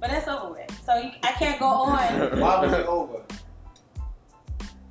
[0.05, 0.85] But that's over with.
[0.85, 1.97] So you, I can't go on.
[2.39, 3.23] Why was it over?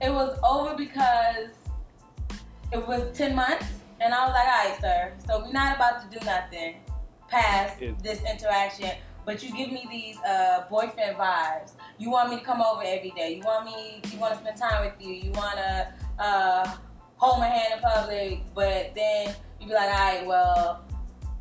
[0.01, 1.49] It was over because
[2.71, 3.67] it was 10 months,
[4.01, 5.13] and I was like, all right, sir.
[5.27, 6.77] So we're not about to do nothing
[7.27, 7.91] past Yeah.
[8.01, 8.89] this interaction,
[9.23, 11.73] but you give me these uh, boyfriend vibes.
[11.99, 13.35] You want me to come over every day.
[13.35, 15.13] You want me, you want to spend time with you.
[15.13, 16.75] You want to uh,
[17.17, 20.85] hold my hand in public, but then you be like, all right, well,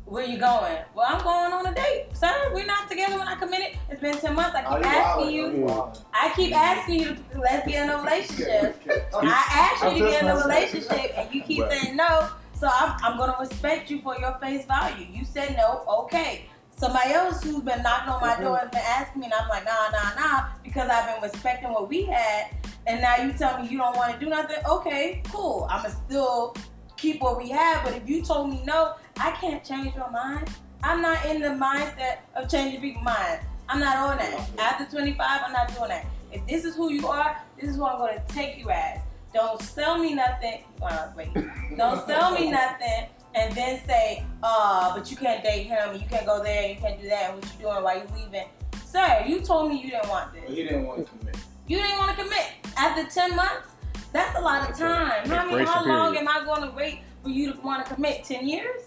[0.05, 0.77] where you going?
[0.93, 2.51] Well, I'm going on a date, sir.
[2.53, 3.77] We're not together when I committed.
[3.89, 4.55] It's been 10 months.
[4.55, 5.57] I oh, keep you asking wildin'?
[5.57, 5.67] you.
[5.69, 5.93] Are?
[6.13, 8.81] I keep asking you, to, let's get in a relationship.
[9.15, 11.71] I asked you to get in a relationship and you keep Right.
[11.71, 12.29] saying no.
[12.53, 15.05] So I'm, I'm gonna respect you for your face value.
[15.11, 16.45] You said no, okay.
[16.75, 19.63] Somebody else who's been knocking on my door has been asking me, and I'm like,
[19.63, 22.55] nah, nah, nah, because I've been respecting what we had,
[22.87, 24.57] and now you tell me you don't want to do nothing.
[24.65, 25.67] Okay, cool.
[25.69, 26.55] I'ma still
[26.97, 30.49] keep what we have, but if you told me no, I can't change your mind.
[30.83, 33.45] I'm not in the mindset of changing people's minds.
[33.69, 34.49] I'm not on that.
[34.59, 36.05] After 25, I'm not doing that.
[36.31, 38.99] If this is who you are, this is who I'm gonna take you as.
[39.33, 40.63] Don't sell me nothing.
[40.81, 41.29] Uh, wait.
[41.77, 46.25] Don't sell me nothing and then say, uh, but you can't date him, you can't
[46.25, 48.47] go there, you can't do that, and what you doing why you leaving.
[48.85, 50.55] Sir, you told me you didn't want But this.
[50.55, 51.37] he didn't want to commit.
[51.67, 52.45] You didn't want to commit.
[52.77, 53.69] After 10 months,
[54.11, 55.27] that's a lot of time.
[55.27, 58.23] How, many, how long am I going to wait for you to want to commit?
[58.23, 58.83] 10 years?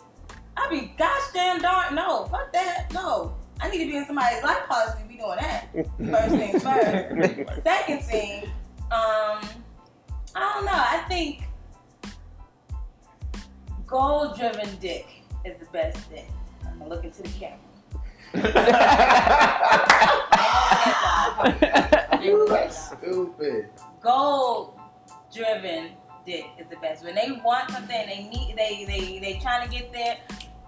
[0.57, 3.36] I'd be gosh damn darn, no, fuck that, no.
[3.61, 5.68] I need to be in somebody's life policy to be doing that.
[5.72, 6.62] First things
[7.48, 7.62] first.
[7.62, 8.44] Second thing,
[8.90, 9.40] um,
[10.34, 10.72] I don't know.
[10.72, 11.44] I think
[13.86, 15.07] goal-driven dick
[15.44, 16.26] is the best thing.
[16.66, 17.59] I'm gonna look into the camera.
[22.22, 23.70] You stupid.
[24.02, 25.92] Goal-driven
[26.26, 27.04] dick is the best.
[27.04, 30.18] When they want something, they need, they they they trying to get there,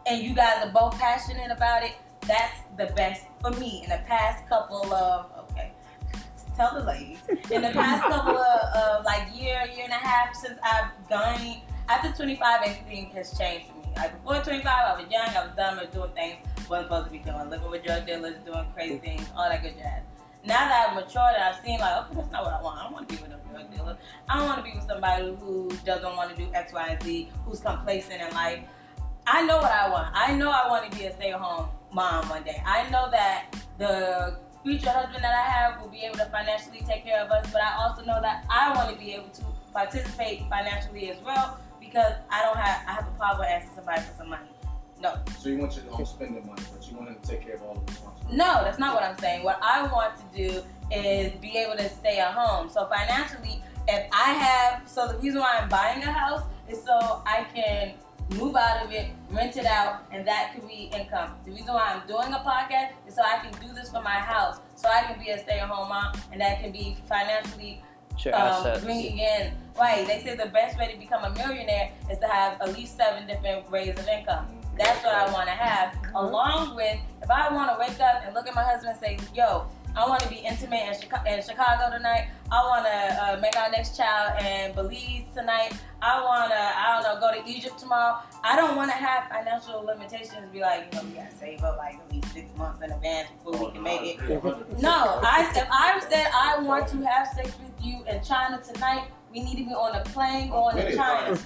[0.08, 1.92] and you guys are both passionate about it.
[2.26, 3.82] That's the best for me.
[3.84, 5.72] In the past couple of okay,
[6.56, 7.18] tell the ladies.
[7.50, 11.62] In the past couple of, of like year, year and a half since I've gone
[11.88, 13.92] after 25, everything has changed for me.
[13.96, 16.38] Like before 25, I was young, I was dumb, I was doing things
[16.68, 19.76] wasn't supposed to be doing, living with drug dealers, doing crazy things, all that good
[19.76, 20.02] jazz.
[20.44, 22.78] Now that I've matured and I've seen like, okay, that's not what I want.
[22.78, 23.98] I don't want to be with a drug dealer.
[24.28, 27.02] I don't want to be with somebody who doesn't want to do X, Y, and
[27.02, 28.60] Z, who's complacent in life.
[29.30, 30.08] I know what I want.
[30.14, 32.62] I know I want to be a stay-at-home mom one day.
[32.64, 37.04] I know that the future husband that I have will be able to financially take
[37.04, 39.42] care of us, but I also know that I want to be able to
[39.74, 44.16] participate financially as well because I don't have I have a problem asking somebody for
[44.16, 44.48] some money.
[44.98, 45.14] No.
[45.38, 47.62] So you want your own spending money, but you want him to take care of
[47.62, 48.38] all the responsibilities.
[48.38, 49.44] No, that's not what I'm saying.
[49.44, 52.70] What I want to do is be able to stay at home.
[52.70, 57.22] So financially, if I have, so the reason why I'm buying a house is so
[57.26, 57.94] I can
[58.36, 61.34] move out of it, rent it out, and that could be income.
[61.44, 64.10] The reason why I'm doing a podcast is so I can do this for my
[64.10, 67.82] house, so I can be a stay-at-home mom, and that can be financially
[68.32, 69.52] um, bringing in.
[69.78, 70.06] Right?
[70.06, 73.26] They say the best way to become a millionaire is to have at least seven
[73.26, 74.46] different ways of income.
[74.76, 75.96] That's what I want to have.
[76.14, 79.18] Along with, if I want to wake up and look at my husband and say,
[79.34, 79.66] "Yo,
[79.96, 82.28] I want to be intimate in Chicago, in Chicago tonight.
[82.50, 85.72] I want to uh, make our next child in Belize tonight.
[86.00, 88.18] I want to, I don't know, go to Egypt tomorrow.
[88.44, 90.52] I don't want to have financial limitations.
[90.52, 93.28] Be like, you know, we gotta save up like at least six months in advance
[93.44, 94.20] before we can make it.
[94.80, 99.08] No, I if I said I want to have sex with you in China tonight,
[99.32, 101.38] we need to be on a plane going to China.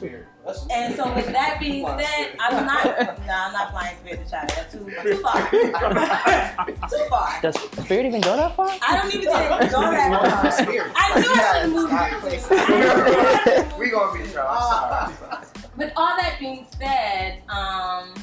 [0.73, 2.85] And so with that being said, I'm not.
[3.27, 4.49] No, I'm not flying Spirit to China.
[4.55, 5.51] That's too too far.
[6.91, 7.41] too far.
[7.43, 7.55] Does
[7.85, 8.69] Spirit even go that far?
[8.69, 10.51] I don't even think go that far.
[10.53, 10.93] Spirit.
[10.97, 11.91] I knew I shouldn't move.
[12.41, 13.79] Stop.
[13.79, 14.51] we gonna be in trouble.
[14.51, 14.95] I'm sorry.
[14.95, 15.47] I'm sorry.
[15.77, 18.15] With all that being said, um,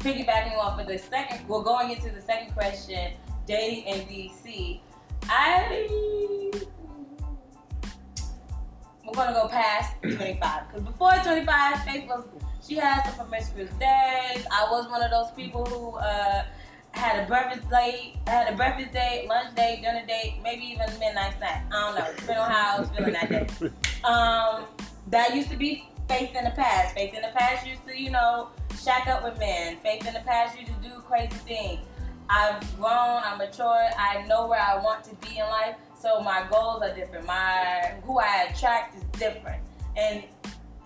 [0.00, 3.12] piggybacking off of the second, well, going into the second question,
[3.46, 4.80] dating in DC,
[5.28, 6.52] I
[9.06, 12.24] we're gonna go past 25 because before 25, Faith was
[12.66, 14.44] she had some promiscuous days.
[14.50, 16.44] I was one of those people who uh,
[16.90, 21.34] had a breakfast date, had a breakfast date, lunch date, dinner date, maybe even midnight
[21.38, 21.64] snack.
[21.72, 23.70] I don't know, depending on how I was feeling that day.
[24.04, 24.66] Um,
[25.08, 26.94] that used to be faith in the past.
[26.94, 28.50] Faith in the past used to, you know,
[28.80, 29.78] shack up with men.
[29.82, 31.80] Faith in the past used to do crazy things.
[32.28, 36.46] I've grown, I'm matured, I know where I want to be in life, so my
[36.50, 37.26] goals are different.
[37.26, 39.62] My who I attract is different.
[39.96, 40.24] And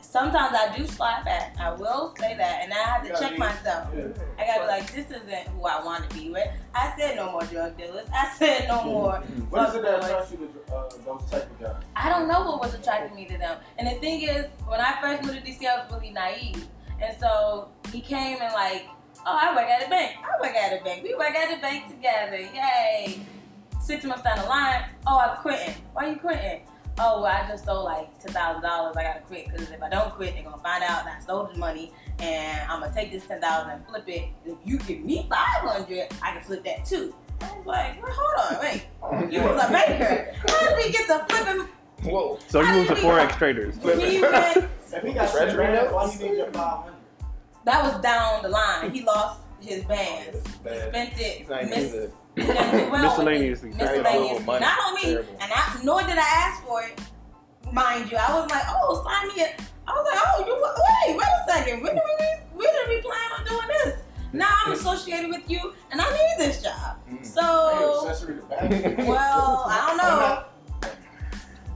[0.01, 1.57] sometimes I do slide back.
[1.59, 2.63] I will say that.
[2.63, 3.89] And I have to check myself.
[3.95, 4.05] Yeah.
[4.39, 6.49] I gotta be like, this isn't who I want to be with.
[6.75, 8.07] I said no more drug dealers.
[8.13, 9.17] I said no more.
[9.51, 11.83] What is it that attracts you to uh, those type of guys?
[11.97, 13.59] I don't know what was attracting me to them.
[13.79, 16.67] And the thing is, when I first moved to DC, I was really naive.
[17.01, 18.87] And so he came and like,
[19.27, 20.17] oh, I work at a bank.
[20.23, 21.03] I work at a bank.
[21.03, 22.39] We work at a bank together.
[22.39, 23.21] Yay.
[23.81, 25.75] Six months down the line, oh, I'm quitting.
[25.93, 26.61] Why are you quitting?
[26.99, 28.95] Oh, well, I just stole like ten thousand dollars.
[28.97, 31.49] I gotta quit because if I don't quit, they're gonna find out that I stole
[31.51, 34.29] the money, and I'm gonna take this ten thousand and flip it.
[34.45, 37.15] If you give me five hundred, I can flip that too.
[37.41, 39.33] I was like, well, hold on, wait.
[39.33, 40.35] You was a banker.
[40.47, 41.67] How did we get to flipping
[42.03, 42.39] Whoa.
[42.49, 43.77] So you moved to forex traders.
[43.77, 45.93] he went, If he got Treasury shit, notes?
[45.93, 47.00] why you need your five hundred?
[47.65, 48.91] That was down the line.
[48.91, 50.39] He lost his bands.
[50.65, 51.39] He spent it.
[51.39, 52.13] He's not even Miss, good.
[52.37, 53.03] he didn't do well with it.
[53.03, 53.71] Miscellaneously.
[53.71, 54.47] Miscellaneous.
[54.47, 55.03] Not on me.
[55.03, 55.33] Terrible.
[55.41, 57.01] And I, nor did I ask for it,
[57.73, 58.17] mind you.
[58.17, 59.61] I was like, oh, sign me up.
[59.87, 60.55] I was like, oh, you
[61.09, 61.83] wait, wait a second.
[61.83, 64.03] When did we, when did we plan on doing this?
[64.33, 66.99] Now I'm associated with you, and I need this job.
[67.11, 67.27] Mm.
[67.27, 68.99] So, accessory to bag.
[68.99, 69.97] well, I don't
[70.91, 70.91] know.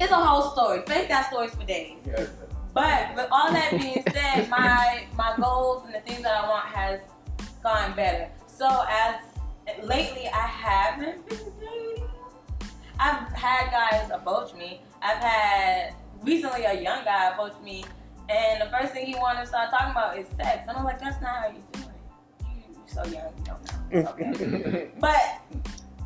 [0.01, 0.83] It's a whole story.
[0.87, 1.99] Faith got stories for days.
[2.07, 2.27] Yeah.
[2.75, 6.67] But with all that being said, my my goals and the things that I want
[6.67, 7.01] has
[7.63, 8.29] gone better.
[8.49, 9.21] So as
[9.85, 12.09] lately, I haven't been dating.
[12.99, 14.83] I've had guys approach me.
[15.01, 17.85] I've had recently a young guy approach me,
[18.29, 20.67] and the first thing he wanted to start talking about is sex.
[20.69, 22.47] And I'm like, that's not how you do it.
[22.57, 23.63] You, you're so young, you don't
[23.95, 24.11] know.
[24.11, 24.91] Okay.
[25.01, 25.43] But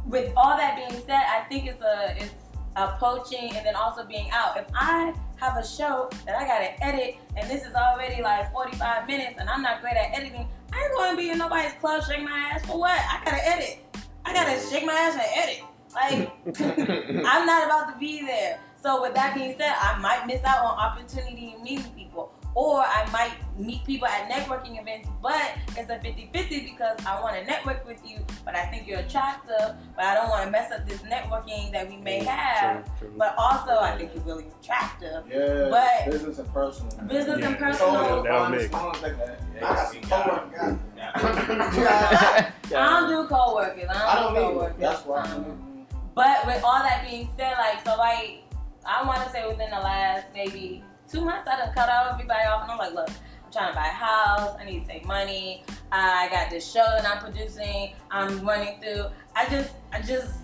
[0.07, 2.35] with all that being said, I think it's a it's
[2.77, 4.57] approaching and then also being out.
[4.59, 9.07] If I have a show that I gotta edit and this is already like 45
[9.07, 12.25] minutes and I'm not great at editing, I ain't gonna be in nobody's club shaking
[12.25, 12.99] my ass for what?
[12.99, 13.79] I gotta edit.
[14.25, 15.63] I gotta shake my ass and edit.
[15.95, 18.61] Like I'm not about to be there.
[18.83, 23.09] So with that being said, I might miss out on opportunity meeting people, or I
[23.13, 26.33] might meet people at networking events, but it's a 50-50
[26.65, 30.29] because I want to network with you, but I think you're attractive, but I don't
[30.29, 32.83] want to mess up this networking that we may have.
[32.99, 33.15] True, true.
[33.17, 35.23] But also, I think you're really attractive.
[35.31, 36.91] Yeah, But- business and personal.
[37.07, 37.65] Business and Yeah.
[37.65, 38.23] personal.
[38.25, 38.75] That was big.
[38.75, 39.15] I
[39.55, 40.79] Yeah, got some got coworkers.
[42.75, 43.85] I don't do co-workers.
[43.89, 44.81] I I don't, don't do need co-workers.
[44.81, 45.23] That's why.
[45.23, 45.87] Um,
[46.17, 48.43] But with all that being said, like so, like
[48.85, 52.47] I want to say within the last maybe two months, I done cut out everybody
[52.47, 54.57] off, and I'm like, look, I'm trying to buy a house.
[54.61, 55.65] I need to save money.
[55.91, 57.95] I got this show that I'm producing.
[58.11, 59.07] I'm running through.
[59.35, 60.35] I just, I just,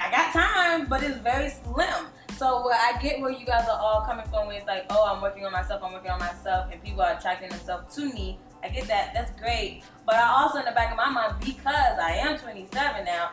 [0.00, 2.06] I got time, but it's very slim.
[2.36, 5.46] So I get where you guys are all coming from, it's like, oh, I'm working
[5.46, 8.38] on myself, I'm working on myself, and people are attracting themselves to me.
[8.62, 9.14] I get that.
[9.14, 9.84] That's great.
[10.04, 13.30] But I also, in the back of my mind, because I am 27 now,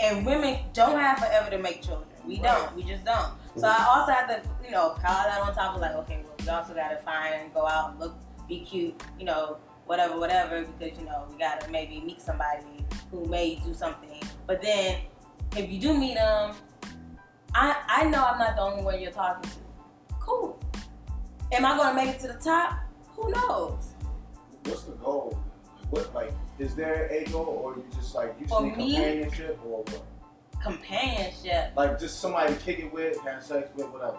[0.00, 2.08] and women don't have forever to make children.
[2.26, 2.74] We don't.
[2.74, 3.32] We just don't.
[3.56, 6.34] So I also have to, you know, pile that on top of like, okay, well,
[6.40, 8.16] we also got to find and go out and look,
[8.48, 12.86] be cute, you know, whatever, whatever, because, you know, we got to maybe meet somebody
[13.10, 14.22] who may do something.
[14.46, 15.00] But then
[15.56, 16.54] if you do meet them,
[17.54, 19.56] I, I know I'm not the only one you're talking to.
[20.20, 20.60] Cool.
[21.52, 22.78] Am I going to make it to the top?
[23.16, 23.94] Who knows?
[24.64, 25.38] What's the goal?
[25.90, 29.82] What like is there a goal or you just like you For need companionship or
[29.82, 30.04] what?
[30.62, 31.72] Companionship.
[31.76, 34.18] Like just somebody to kick it with, have sex with, whatever.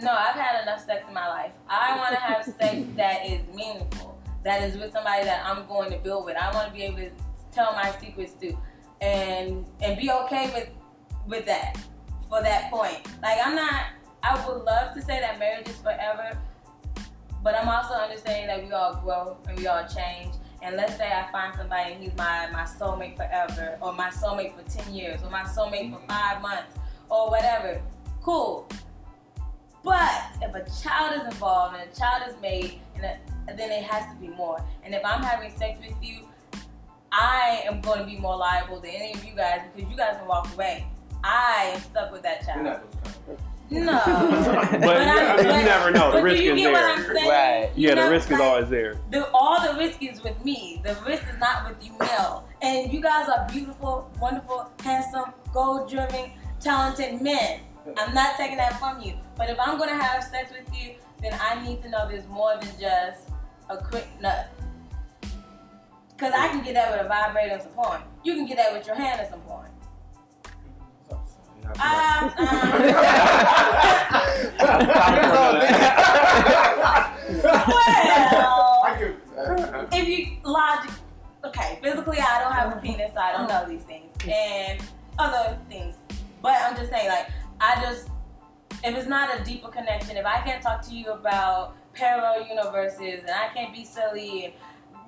[0.00, 1.52] No, I've had enough sex in my life.
[1.68, 5.90] I want to have sex that is meaningful, that is with somebody that I'm going
[5.90, 6.36] to build with.
[6.36, 7.10] I want to be able to
[7.52, 8.56] tell my secrets to,
[9.00, 10.70] and and be okay with
[11.26, 11.76] with that
[12.28, 13.06] for that point.
[13.22, 13.84] Like I'm not.
[14.22, 16.38] I would love to say that marriage is forever,
[17.42, 20.34] but I'm also understanding that we all grow and we all change.
[20.62, 24.54] And let's say I find somebody and he's my my soulmate forever, or my soulmate
[24.56, 26.76] for ten years, or my soulmate for five months,
[27.10, 27.82] or whatever.
[28.22, 28.68] Cool.
[29.82, 33.82] But if a child is involved and a child is made, and a, then it
[33.82, 34.64] has to be more.
[34.84, 36.28] And if I'm having sex with you,
[37.10, 40.16] I am going to be more liable than any of you guys because you guys
[40.16, 40.86] can walk away.
[41.24, 42.80] I am stuck with that child.
[43.80, 44.78] Not those kind of people.
[44.80, 44.80] No.
[44.80, 46.12] but But I'm- you, you never know.
[46.12, 46.72] The risk is there.
[47.28, 47.70] Right.
[47.74, 48.98] You Yeah, the never- risk is always there.
[49.10, 50.80] the, all the risk is with me.
[50.84, 52.48] The risk is not with you, Mel.
[52.62, 57.60] And you guys are beautiful, wonderful, handsome, goal-driven, talented men.
[57.98, 59.14] I'm not taking that from you.
[59.36, 62.54] But if I'm gonna have sex with you, then I need to know there's more
[62.60, 63.28] than just
[63.68, 64.48] a quick nut.
[66.18, 68.00] Cause I can get that with a vibrator and some porn.
[68.22, 69.68] You can get that with your hand and some porn.
[71.78, 72.34] Ah,
[77.68, 78.84] well,
[79.92, 80.90] if you logic,
[81.44, 84.80] okay, physically I don't have a penis, so I don't know these things and
[85.18, 85.96] other things.
[86.40, 87.28] But I'm just saying, like,
[87.60, 88.08] I just
[88.84, 93.20] if it's not a deeper connection, if I can't talk to you about parallel universes
[93.20, 94.54] and I can't be silly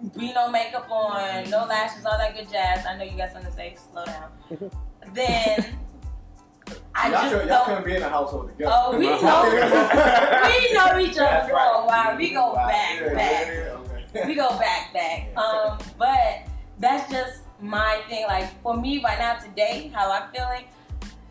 [0.00, 2.86] and be no makeup on, no lashes, all that good jazz.
[2.86, 3.76] I know you got something to say.
[3.92, 4.30] Slow down.
[5.14, 5.78] then
[6.96, 8.70] I y'all, just y'all couldn't be in a household together.
[8.74, 11.48] Oh, we know, we know each other.
[11.48, 11.80] For right.
[11.82, 12.16] a while.
[12.16, 13.46] We go back, Yeah, back.
[13.46, 13.76] yeah,
[14.16, 14.26] okay.
[14.26, 15.28] we go back back.
[15.36, 16.46] Um but
[16.78, 18.24] that's just my thing.
[18.26, 20.64] Like for me right now today how i'm feeling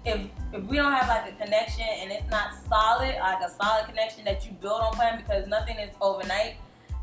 [0.05, 0.19] if
[0.53, 4.25] if we don't have like a connection and it's not solid like a solid connection
[4.25, 6.55] that you build on plan because nothing is overnight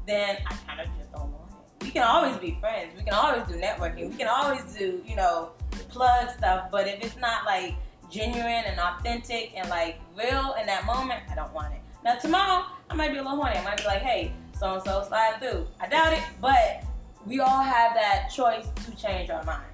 [0.06, 1.84] then i kind of just don't want it.
[1.84, 2.92] We can always be friends.
[2.96, 4.10] We can always do networking.
[4.10, 5.52] We can always do you know
[5.88, 6.70] plug stuff.
[6.70, 7.74] But if it's not like
[8.10, 12.64] genuine and authentic and like real in that moment i don't want it now tomorrow
[12.90, 15.38] i might be a little horny i might be like hey so and so slide
[15.40, 15.66] through.
[15.80, 16.84] I doubt it, but
[17.24, 19.72] we all have that choice to change our mind.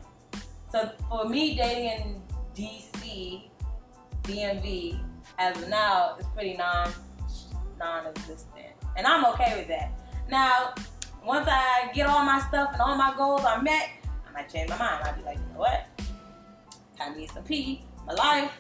[0.71, 2.23] So for me, dating in
[2.55, 3.51] DC,
[4.23, 5.01] DMV,
[5.39, 6.93] as of now, is pretty non
[7.81, 9.91] non-existent, and I'm okay with that.
[10.31, 10.73] Now,
[11.25, 13.91] once I get all my stuff and all my goals are met,
[14.27, 15.03] I might change my mind.
[15.05, 15.89] I'd be like, you know what?
[17.01, 18.53] I need some pee, my life.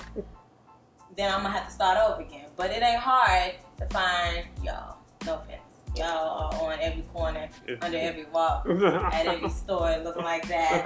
[1.16, 2.46] Then I'm gonna have to start over again.
[2.56, 4.96] But it ain't hard to find y'all.
[5.24, 5.62] No offense.
[5.96, 7.48] Y'all are on every corner,
[7.80, 8.68] under every rock,
[9.12, 10.84] at every store, looking like that.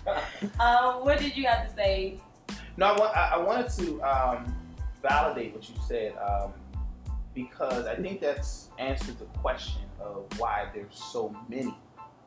[0.60, 2.18] um, what did you have to say?
[2.78, 4.56] No, I, wa- I I wanted to um,
[5.02, 6.54] validate what you said um,
[7.34, 11.76] because I think that's answered the question of why there's so many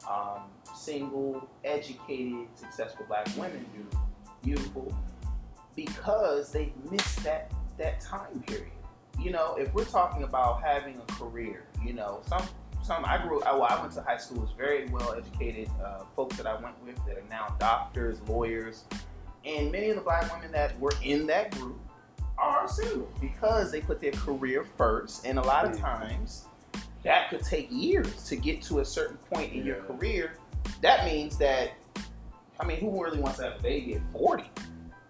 [0.07, 0.43] um,
[0.83, 3.97] single, educated, successful black women, do,
[4.43, 4.93] beautiful,
[5.75, 8.71] because they missed that that time period.
[9.19, 12.43] You know, if we're talking about having a career, you know, some
[12.83, 13.41] some I grew.
[13.43, 14.41] I, well, I went to high school.
[14.41, 18.83] Was very well educated uh, folks that I went with that are now doctors, lawyers,
[19.45, 21.79] and many of the black women that were in that group
[22.37, 26.45] are single because they put their career first, and a lot of times
[27.03, 30.37] that could take years to get to a certain point in your career.
[30.81, 31.71] That means that,
[32.59, 34.43] I mean, who really wants to have a baby at 40,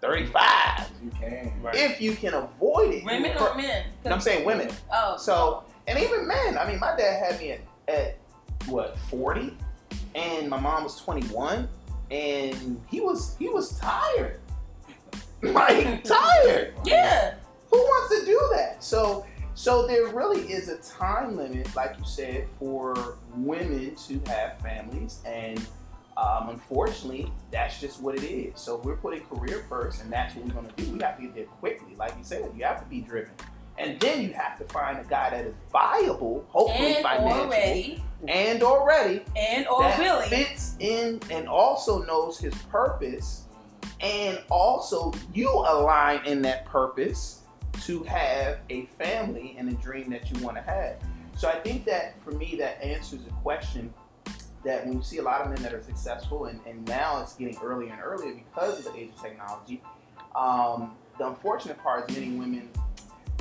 [0.00, 0.80] 35?
[0.80, 1.52] If you can.
[1.62, 1.74] Right.
[1.74, 3.04] If you can avoid it.
[3.04, 3.86] Women you- or men?
[4.04, 4.70] I'm saying women.
[4.92, 5.16] Oh.
[5.16, 6.58] So, and even men.
[6.58, 8.18] I mean, my dad had me at, at
[8.66, 9.56] what 40,
[10.14, 11.68] and my mom was 21,
[12.10, 14.40] and he was he was tired,
[15.42, 16.74] like tired.
[16.84, 17.34] Yeah.
[17.70, 18.82] Who wants to do that?
[18.84, 24.58] So, so there really is a time limit, like you said, for women to have
[24.60, 25.58] families, and
[26.16, 28.60] um, unfortunately, that's just what it is.
[28.60, 30.92] So we're putting career first, and that's what we're going to do.
[30.92, 32.50] We have to get there quickly, like you said.
[32.56, 33.32] You have to be driven,
[33.78, 38.62] and then you have to find a guy that is viable, hopefully And financially, and
[38.62, 40.28] already, And or that willing.
[40.28, 43.44] fits in and also knows his purpose,
[44.00, 47.40] and also you align in that purpose
[47.82, 50.96] to have a family and a dream that you want to have.
[51.36, 53.92] So I think that for me, that answers the question
[54.64, 57.34] that when you see a lot of men that are successful, and, and now it's
[57.34, 59.82] getting earlier and earlier because of the age of technology.
[60.34, 62.70] Um, the unfortunate part is many women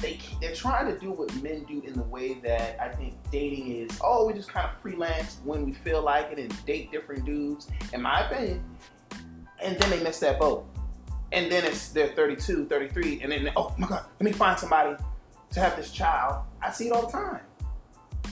[0.03, 3.71] they they're trying to do what men do in the way that I think dating
[3.71, 3.97] is.
[4.03, 7.67] Oh, we just kind of freelance when we feel like it and date different dudes.
[7.93, 8.63] In my opinion,
[9.61, 10.65] and then they miss that boat.
[11.33, 14.95] And then it's they're 32, 33, and then oh my god, let me find somebody
[15.51, 16.45] to have this child.
[16.61, 17.41] I see it all the time.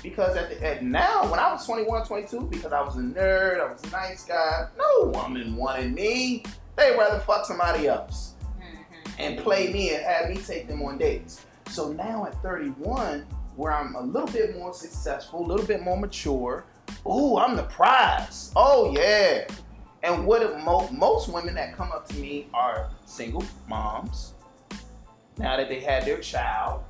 [0.04, 3.60] Because at, the, at now, when I was 21, 22, because I was a nerd,
[3.60, 6.44] I was a nice guy, no woman wanted me.
[6.76, 8.86] They'd rather fuck somebody else Mhm.
[9.20, 11.46] and play me and have me take them on dates.
[11.70, 15.98] So now at 31, where I'm a little bit more successful, a little bit more
[15.98, 16.66] mature,
[17.06, 18.52] ooh, I'm the prize.
[18.56, 19.46] Oh yeah.
[20.04, 24.34] And what if mo- most women that come up to me are single moms.
[25.38, 26.84] Now that they had their child,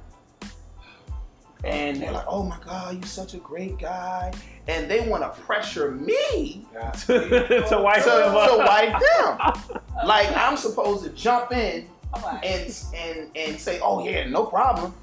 [1.64, 4.34] and they're like, "Oh my God, you're such a great guy,"
[4.68, 6.90] and they want to pressure me Yeah.
[6.92, 8.50] to wipe to, them up.
[8.50, 9.82] to wipe them.
[10.06, 12.44] Like I'm supposed to jump in Alright.
[12.44, 14.96] and and and say, "Oh yeah, no problem."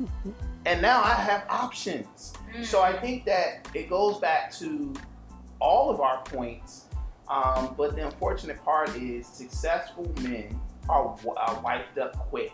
[0.67, 2.33] And now I have options.
[2.55, 2.65] Mm.
[2.65, 4.93] So I think that it goes back to
[5.61, 6.87] all of our points.
[7.31, 10.59] Um, but the unfortunate part is successful men
[10.89, 12.53] are, are wiped up quick.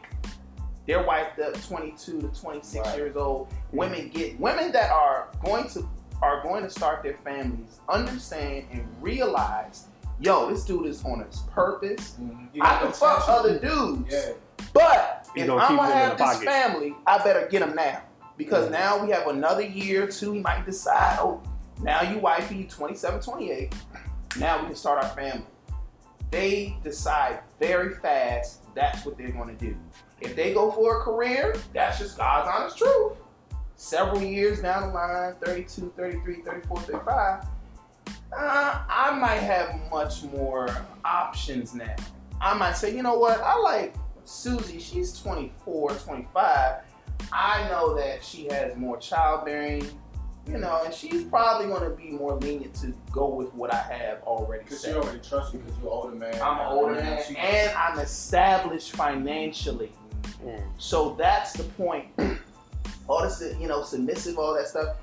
[0.87, 2.97] They're wiped up 22 to 26 Right.
[2.99, 3.49] years old.
[3.72, 5.89] Women get women that are going to
[6.22, 9.87] are going to start their families understand and realize,
[10.20, 12.16] yo, this dude is on his purpose.
[12.20, 12.49] Mhm.
[12.61, 14.12] I can fuck other dudes.
[14.12, 14.33] Yeah.
[14.72, 16.45] But You if I'm keep gonna have this pocket.
[16.49, 18.03] family, I better get him now.
[18.37, 18.72] Because Mhm.
[18.72, 20.33] now we have another year or two.
[20.33, 21.41] He might decide, oh,
[21.81, 23.75] now you wifey, you 27, 28.
[24.39, 25.47] Now we can start our family.
[26.30, 29.76] They decide very fast that's what they're gonna do.
[30.20, 33.12] If they go for a career, that's just God's honest truth.
[33.76, 37.45] Several years down the line, 32, 33, 34, 35,
[38.37, 40.68] uh, I might have much more
[41.05, 41.95] options now.
[42.41, 46.82] I might say, you know what, I like Susie, she's 24, 25.
[47.32, 49.87] I know that she has more childbearing,
[50.47, 53.81] you know, and she's probably going to be more lenient to go with what I
[53.81, 56.35] have already Because she already trusts you because you're older man.
[56.43, 59.93] I'm an older man She- and I'm established financially.
[60.45, 60.63] Mm.
[60.79, 62.09] So that's the point.
[63.09, 64.97] all this, you know, submissive, all that stuff.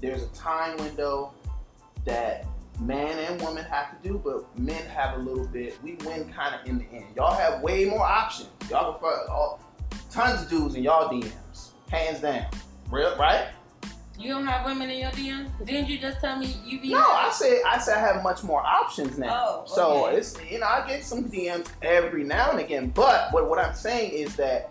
[0.00, 1.32] There's a time window
[2.04, 2.46] that
[2.80, 5.76] man and woman have to do, but men have a little bit.
[5.82, 7.06] We win kind of in the end.
[7.16, 8.50] Y'all have way more options.
[8.70, 9.60] Y'all go for all
[10.10, 12.46] tons of dudes in y'all DMs, hands down.
[12.90, 13.48] Real, right?
[14.18, 15.50] You don't have women in your DMs?
[15.64, 16.90] Didn't you just tell me you be?
[16.90, 19.44] No, I say I say I have much more options now.
[19.46, 20.16] Oh, So okay.
[20.16, 23.74] it's you know I get some DMs every now and again, but what what I'm
[23.74, 24.70] saying is that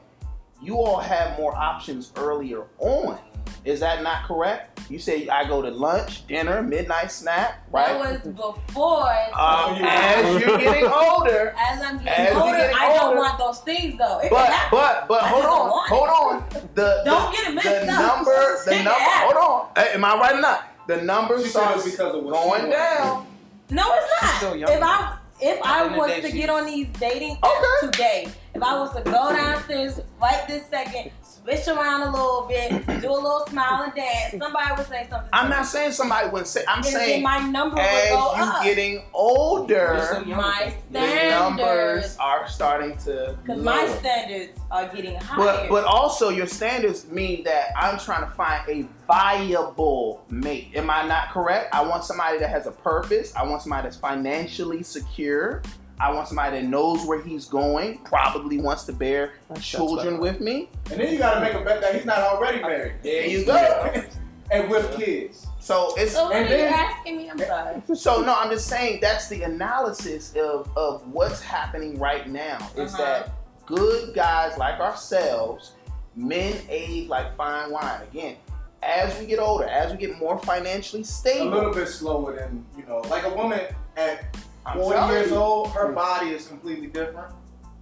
[0.61, 3.19] you all have more options earlier on.
[3.65, 4.79] Is that not correct?
[4.91, 7.99] You say I go to lunch, dinner, midnight snack, right?
[7.99, 9.09] That was before.
[9.35, 13.61] um, as you're getting older, As I'm getting you're older, getting I don't want those
[13.61, 14.19] things though.
[14.19, 14.69] It but happen.
[14.71, 16.49] but but I hold on, hold on.
[16.75, 18.17] The Don't the, get it mixed the up.
[18.17, 18.99] number the It can number.
[18.99, 20.87] Hold on, Hey, am I right or not?
[20.87, 22.71] The number She starts because of what she going wanted.
[22.71, 23.27] down.
[23.71, 24.55] No, it's not.
[24.69, 27.47] if I if I end of the was to get on these dating Okay.
[27.47, 31.09] apps today, if I was to go downstairs right this second,
[31.45, 35.30] switch around a little bit, do a little smile and dance, somebody would say something.
[35.31, 35.55] I'm me.
[35.55, 36.63] not saying somebody wouldn't say.
[36.67, 38.63] I'm And saying my number would as go you up.
[38.63, 40.38] getting older, You're so young.
[40.41, 40.99] my the
[41.30, 45.38] numbers standards, are starting to because my standards are getting higher.
[45.38, 50.72] But but also your standards mean that I'm trying to find a viable mate.
[50.76, 51.73] Am I not correct?
[51.73, 53.35] I want somebody that has a purpose.
[53.35, 55.61] I want somebody that's financially secure.
[55.99, 60.22] I want somebody that knows where he's going, probably wants to bear That's children what-
[60.34, 60.69] with me.
[60.91, 62.95] And then you gotta make a bet that he's not already married.
[63.01, 63.93] There you go.
[64.51, 65.47] and with kids.
[65.59, 67.30] So it's So what And are you then- asking me?
[67.30, 67.81] I'm sorry.
[67.95, 72.57] so no, I'm just saying that's the analysis of of what's happening right now.
[72.76, 73.03] Is Uh-huh.
[73.03, 73.31] that
[73.65, 75.72] good guys like ourselves,
[76.15, 78.01] men age like fine wine.
[78.11, 78.35] Again,
[78.84, 81.51] as we get older, as we get more financially stable.
[81.51, 83.61] A little bit slower than, you know, like a woman
[83.97, 84.35] at
[84.65, 85.35] I'm 40 telling years you.
[85.37, 87.33] old, her body is completely different.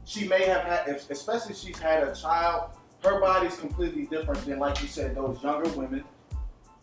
[0.06, 2.72] She may have had, if- especially if she's had a child,
[3.04, 6.04] her body is completely different than, like you said, those younger women.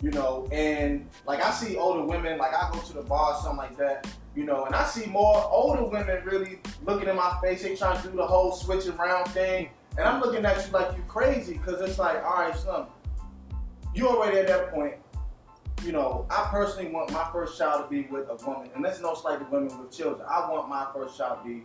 [0.02, 3.58] You know, and like I see older women, like I go to the bar, something
[3.58, 7.62] like that, you know, and I see more older women really looking in my face.
[7.62, 9.68] They trying to do the whole switch around thing,
[9.98, 12.86] and I'm looking at you like you crazy because it's like, all right, son,
[13.94, 14.94] you already at that point.
[15.84, 19.00] You know, I personally want my first child to be with a woman, and that's
[19.00, 20.26] no slight to women with children.
[20.28, 21.64] I want my first child to be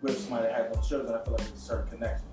[0.00, 1.14] with somebody that has no children.
[1.20, 2.26] I feel like there's a certain connection.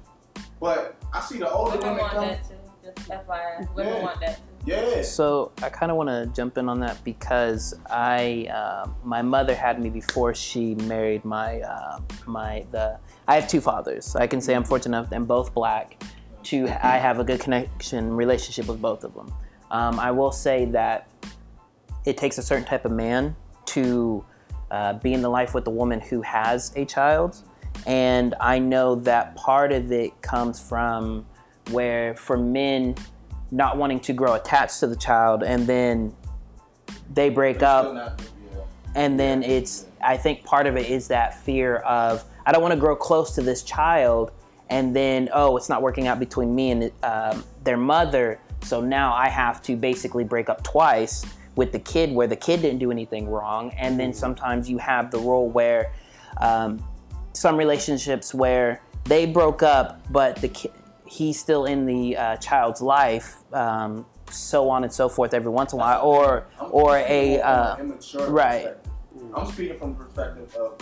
[0.60, 2.27] But I see the older Women women want come.
[2.27, 2.56] that too.
[2.84, 3.76] Just FYI.
[3.76, 4.03] Women Yeah.
[4.03, 4.41] want that too.
[4.68, 5.02] Yeah.
[5.02, 9.56] So I kind of want to jump in on that because I, uh, my mother
[9.56, 12.99] had me before she married my, uh, my the.
[13.27, 14.15] I have two fathers.
[14.15, 16.03] I can say I'm fortunate enough, and both black.
[16.43, 19.34] To I have a good connection relationship with both of them.
[19.72, 21.07] Um, I will say that
[22.06, 23.36] it takes a certain type of man
[23.68, 24.23] to
[24.72, 27.38] uh, be in the life with a woman who has a child,
[27.86, 31.26] and I know that part of it comes from
[31.72, 32.95] where for men
[33.52, 36.14] not wanting to grow attached to the child and then
[37.14, 37.94] they break up.
[37.94, 38.22] not-
[38.53, 38.61] yeah.
[38.95, 42.73] and then it's i think part of it is that fear of i don't want
[42.73, 44.32] to grow close to this child
[44.69, 48.40] and then oh it's not working out between me and um, their mother.
[48.64, 51.26] So now i have to basically break up twice
[51.56, 55.11] with the kid where the kid didn't do anything wrong and then sometimes you have
[55.11, 55.91] the role where
[56.41, 56.84] um,
[57.34, 60.72] some relationships where they broke up but the kid
[61.07, 65.73] he's still in the uh, child's life um, so on and so forth every once
[65.73, 68.64] in a while or I'm or a uh, immature right.
[68.64, 68.91] perspective.
[69.34, 70.77] I'm speaking from the perspective of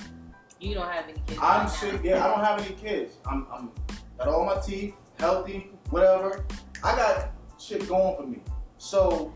[0.60, 1.40] You don't have any kids.
[1.42, 2.02] I'm right sick.
[2.04, 3.16] Yeah, I don't have any kids.
[3.26, 3.72] I'm, I'm
[4.18, 6.46] got all my teeth, healthy, whatever.
[6.84, 8.40] I got shit going for me.
[8.78, 9.34] So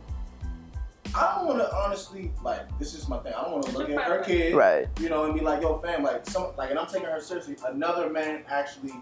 [1.17, 2.77] I don't want to honestly like.
[2.77, 3.33] This is my thing.
[3.33, 5.77] I don't want to look at her kid, right you know, and be like, "Yo,
[5.79, 7.57] fam, like some like," and I'm taking her seriously.
[7.65, 8.93] Another man actually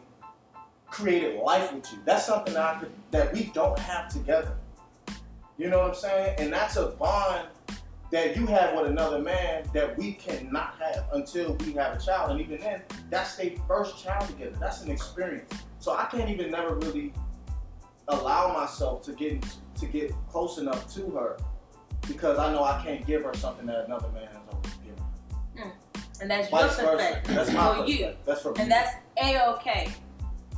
[0.88, 2.00] created life with you.
[2.06, 4.56] That's something that I could that we don't have together.
[5.58, 6.36] You know what I'm saying?
[6.40, 7.48] And that's a bond
[8.12, 12.32] that you have with another man that we cannot have until we have a child.
[12.32, 14.56] And even then, that's their first child together.
[14.60, 15.54] That's an experience.
[15.80, 17.14] So I can't even never really
[18.08, 19.44] allow myself to get
[19.80, 21.38] to get close enough to her
[22.07, 25.03] because I know I can't give her something that another man has already given.
[25.57, 25.72] Mm.
[26.22, 26.91] And that's your Vice versa.
[26.91, 27.36] perspective.
[27.36, 28.14] That's my for you.
[28.26, 28.61] That's for me.
[28.61, 29.94] And that's a okay.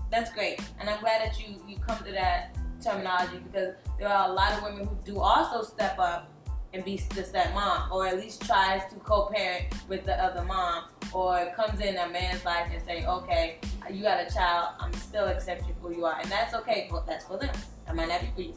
[0.09, 4.29] That's great, and I'm glad that you you come to that terminology because there are
[4.29, 6.31] a lot of women who do also step up
[6.73, 10.85] and be the step mom, or at least tries to co-parent with the other mom,
[11.13, 13.59] or comes in a man's life and say, okay,
[13.91, 16.87] you got a child, I'm still accept you for who you are, and that's okay.
[16.91, 17.55] But that's for them.
[17.85, 18.55] That might not be for you.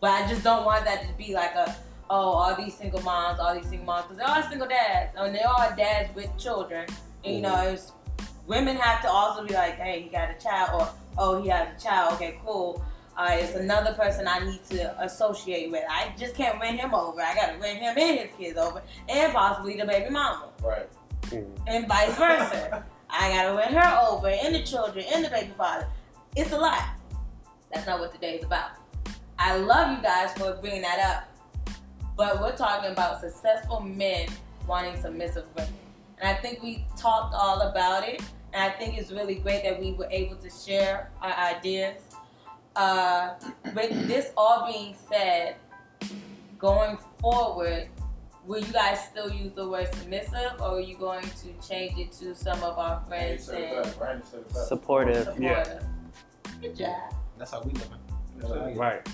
[0.00, 1.76] But I just don't want that to be like a
[2.10, 5.14] oh, all these single moms, all these single moms, because there are all single dads,
[5.16, 6.86] and they're all dads with children.
[7.24, 7.52] And, you mm-hmm.
[7.52, 7.92] know, it's
[8.46, 10.88] women have to also be like, hey, he got a child, or
[11.18, 12.14] oh, he has a child.
[12.14, 12.84] Okay, cool.
[13.16, 15.82] All right, it's another person I need to associate with.
[15.90, 17.20] I just can't win him over.
[17.20, 20.88] I gotta win him and his kids over, and possibly the baby mama, right.
[21.22, 21.62] Mm-hmm.
[21.66, 22.84] and vice versa.
[23.10, 25.88] I gotta win her over, and the children, and the baby father.
[26.36, 26.84] It's a lot.
[27.72, 28.70] That's not what today is about.
[29.38, 31.76] I love you guys for bringing that up,
[32.16, 34.28] but we're talking about successful men
[34.66, 35.72] wanting submissive women.
[36.20, 38.20] And I think we talked all about it.
[38.52, 42.02] And I think it's really great that we were able to share our ideas.
[42.74, 43.34] Uh,
[43.74, 45.56] with this all being said,
[46.58, 47.88] going forward,
[48.44, 52.10] will you guys still use the word submissive or are you going to change it
[52.12, 54.00] to some of our friends said and best.
[54.00, 54.68] Randy said it best.
[54.68, 55.80] supportive Yeah.
[56.60, 57.14] Good job.
[57.36, 58.76] That's how we live.
[58.76, 59.06] Right.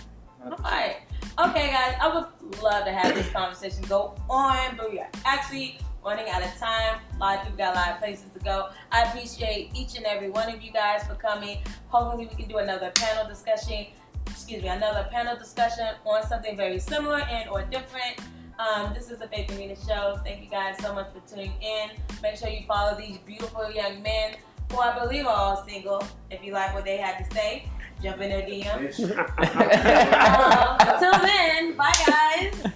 [0.44, 0.96] Alright.
[1.38, 5.78] Okay, guys, I would love to have this conversation go on, but we are actually
[6.04, 7.00] running out of time.
[7.14, 8.68] A lot of people got a lot of places to go.
[8.92, 11.60] I appreciate each and every one of you guys for coming.
[11.88, 13.86] Hopefully, we can do another panel discussion.
[14.26, 18.20] Excuse me, another panel discussion on something very similar and or different.
[18.58, 20.20] Um, this is the Faith Amina Show.
[20.24, 21.90] Thank you guys so much for tuning in.
[22.22, 24.34] Make sure you follow these beautiful young men
[24.74, 26.02] who I believe are all single.
[26.30, 27.68] If you like what they had to say,
[28.02, 29.00] jump in their DMs.
[29.18, 29.26] um,
[30.80, 32.72] until then, bye guys.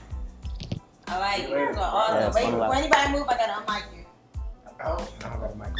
[1.08, 2.16] All right, you guys are awesome.
[2.16, 2.82] Yeah, Wait, before left.
[2.82, 4.04] anybody move, I gotta unmic you.
[4.84, 5.72] Oh, I don't have a mic.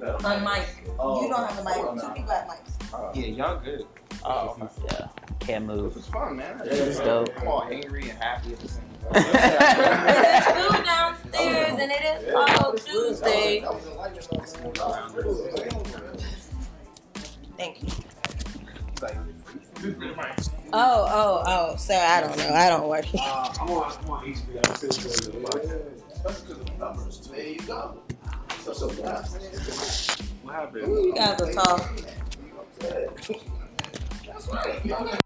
[0.00, 0.66] Unmic.
[0.86, 2.00] You don't have the mic.
[2.00, 2.77] Two people have mics.
[2.94, 3.10] Oh.
[3.14, 3.84] Yeah, y'all good.
[4.24, 4.56] Oh,
[4.90, 5.08] Yeah,
[5.40, 5.94] can't this move.
[5.96, 6.60] was fun, man.
[6.64, 7.28] Yeah, It's dope.
[7.40, 10.70] I'm all angry and happy at the same There's time.
[10.72, 13.60] food downstairs, and it is Taco Tuesday.
[13.60, 15.44] That was enlightening.
[17.56, 17.88] Thank you.
[20.70, 22.48] Oh, oh, oh, So I don't know.
[22.52, 23.20] I don't work here.
[23.24, 24.68] Uh, I'm on, I'm on HBO.
[24.68, 24.90] I'm still
[25.32, 26.22] doing the podcast.
[26.24, 27.20] That's because of the numbers.
[27.28, 28.02] There you go.
[28.64, 30.20] So, so fast.
[30.42, 30.88] What happened?
[30.88, 31.80] You guys are tall.
[32.80, 35.18] That's right.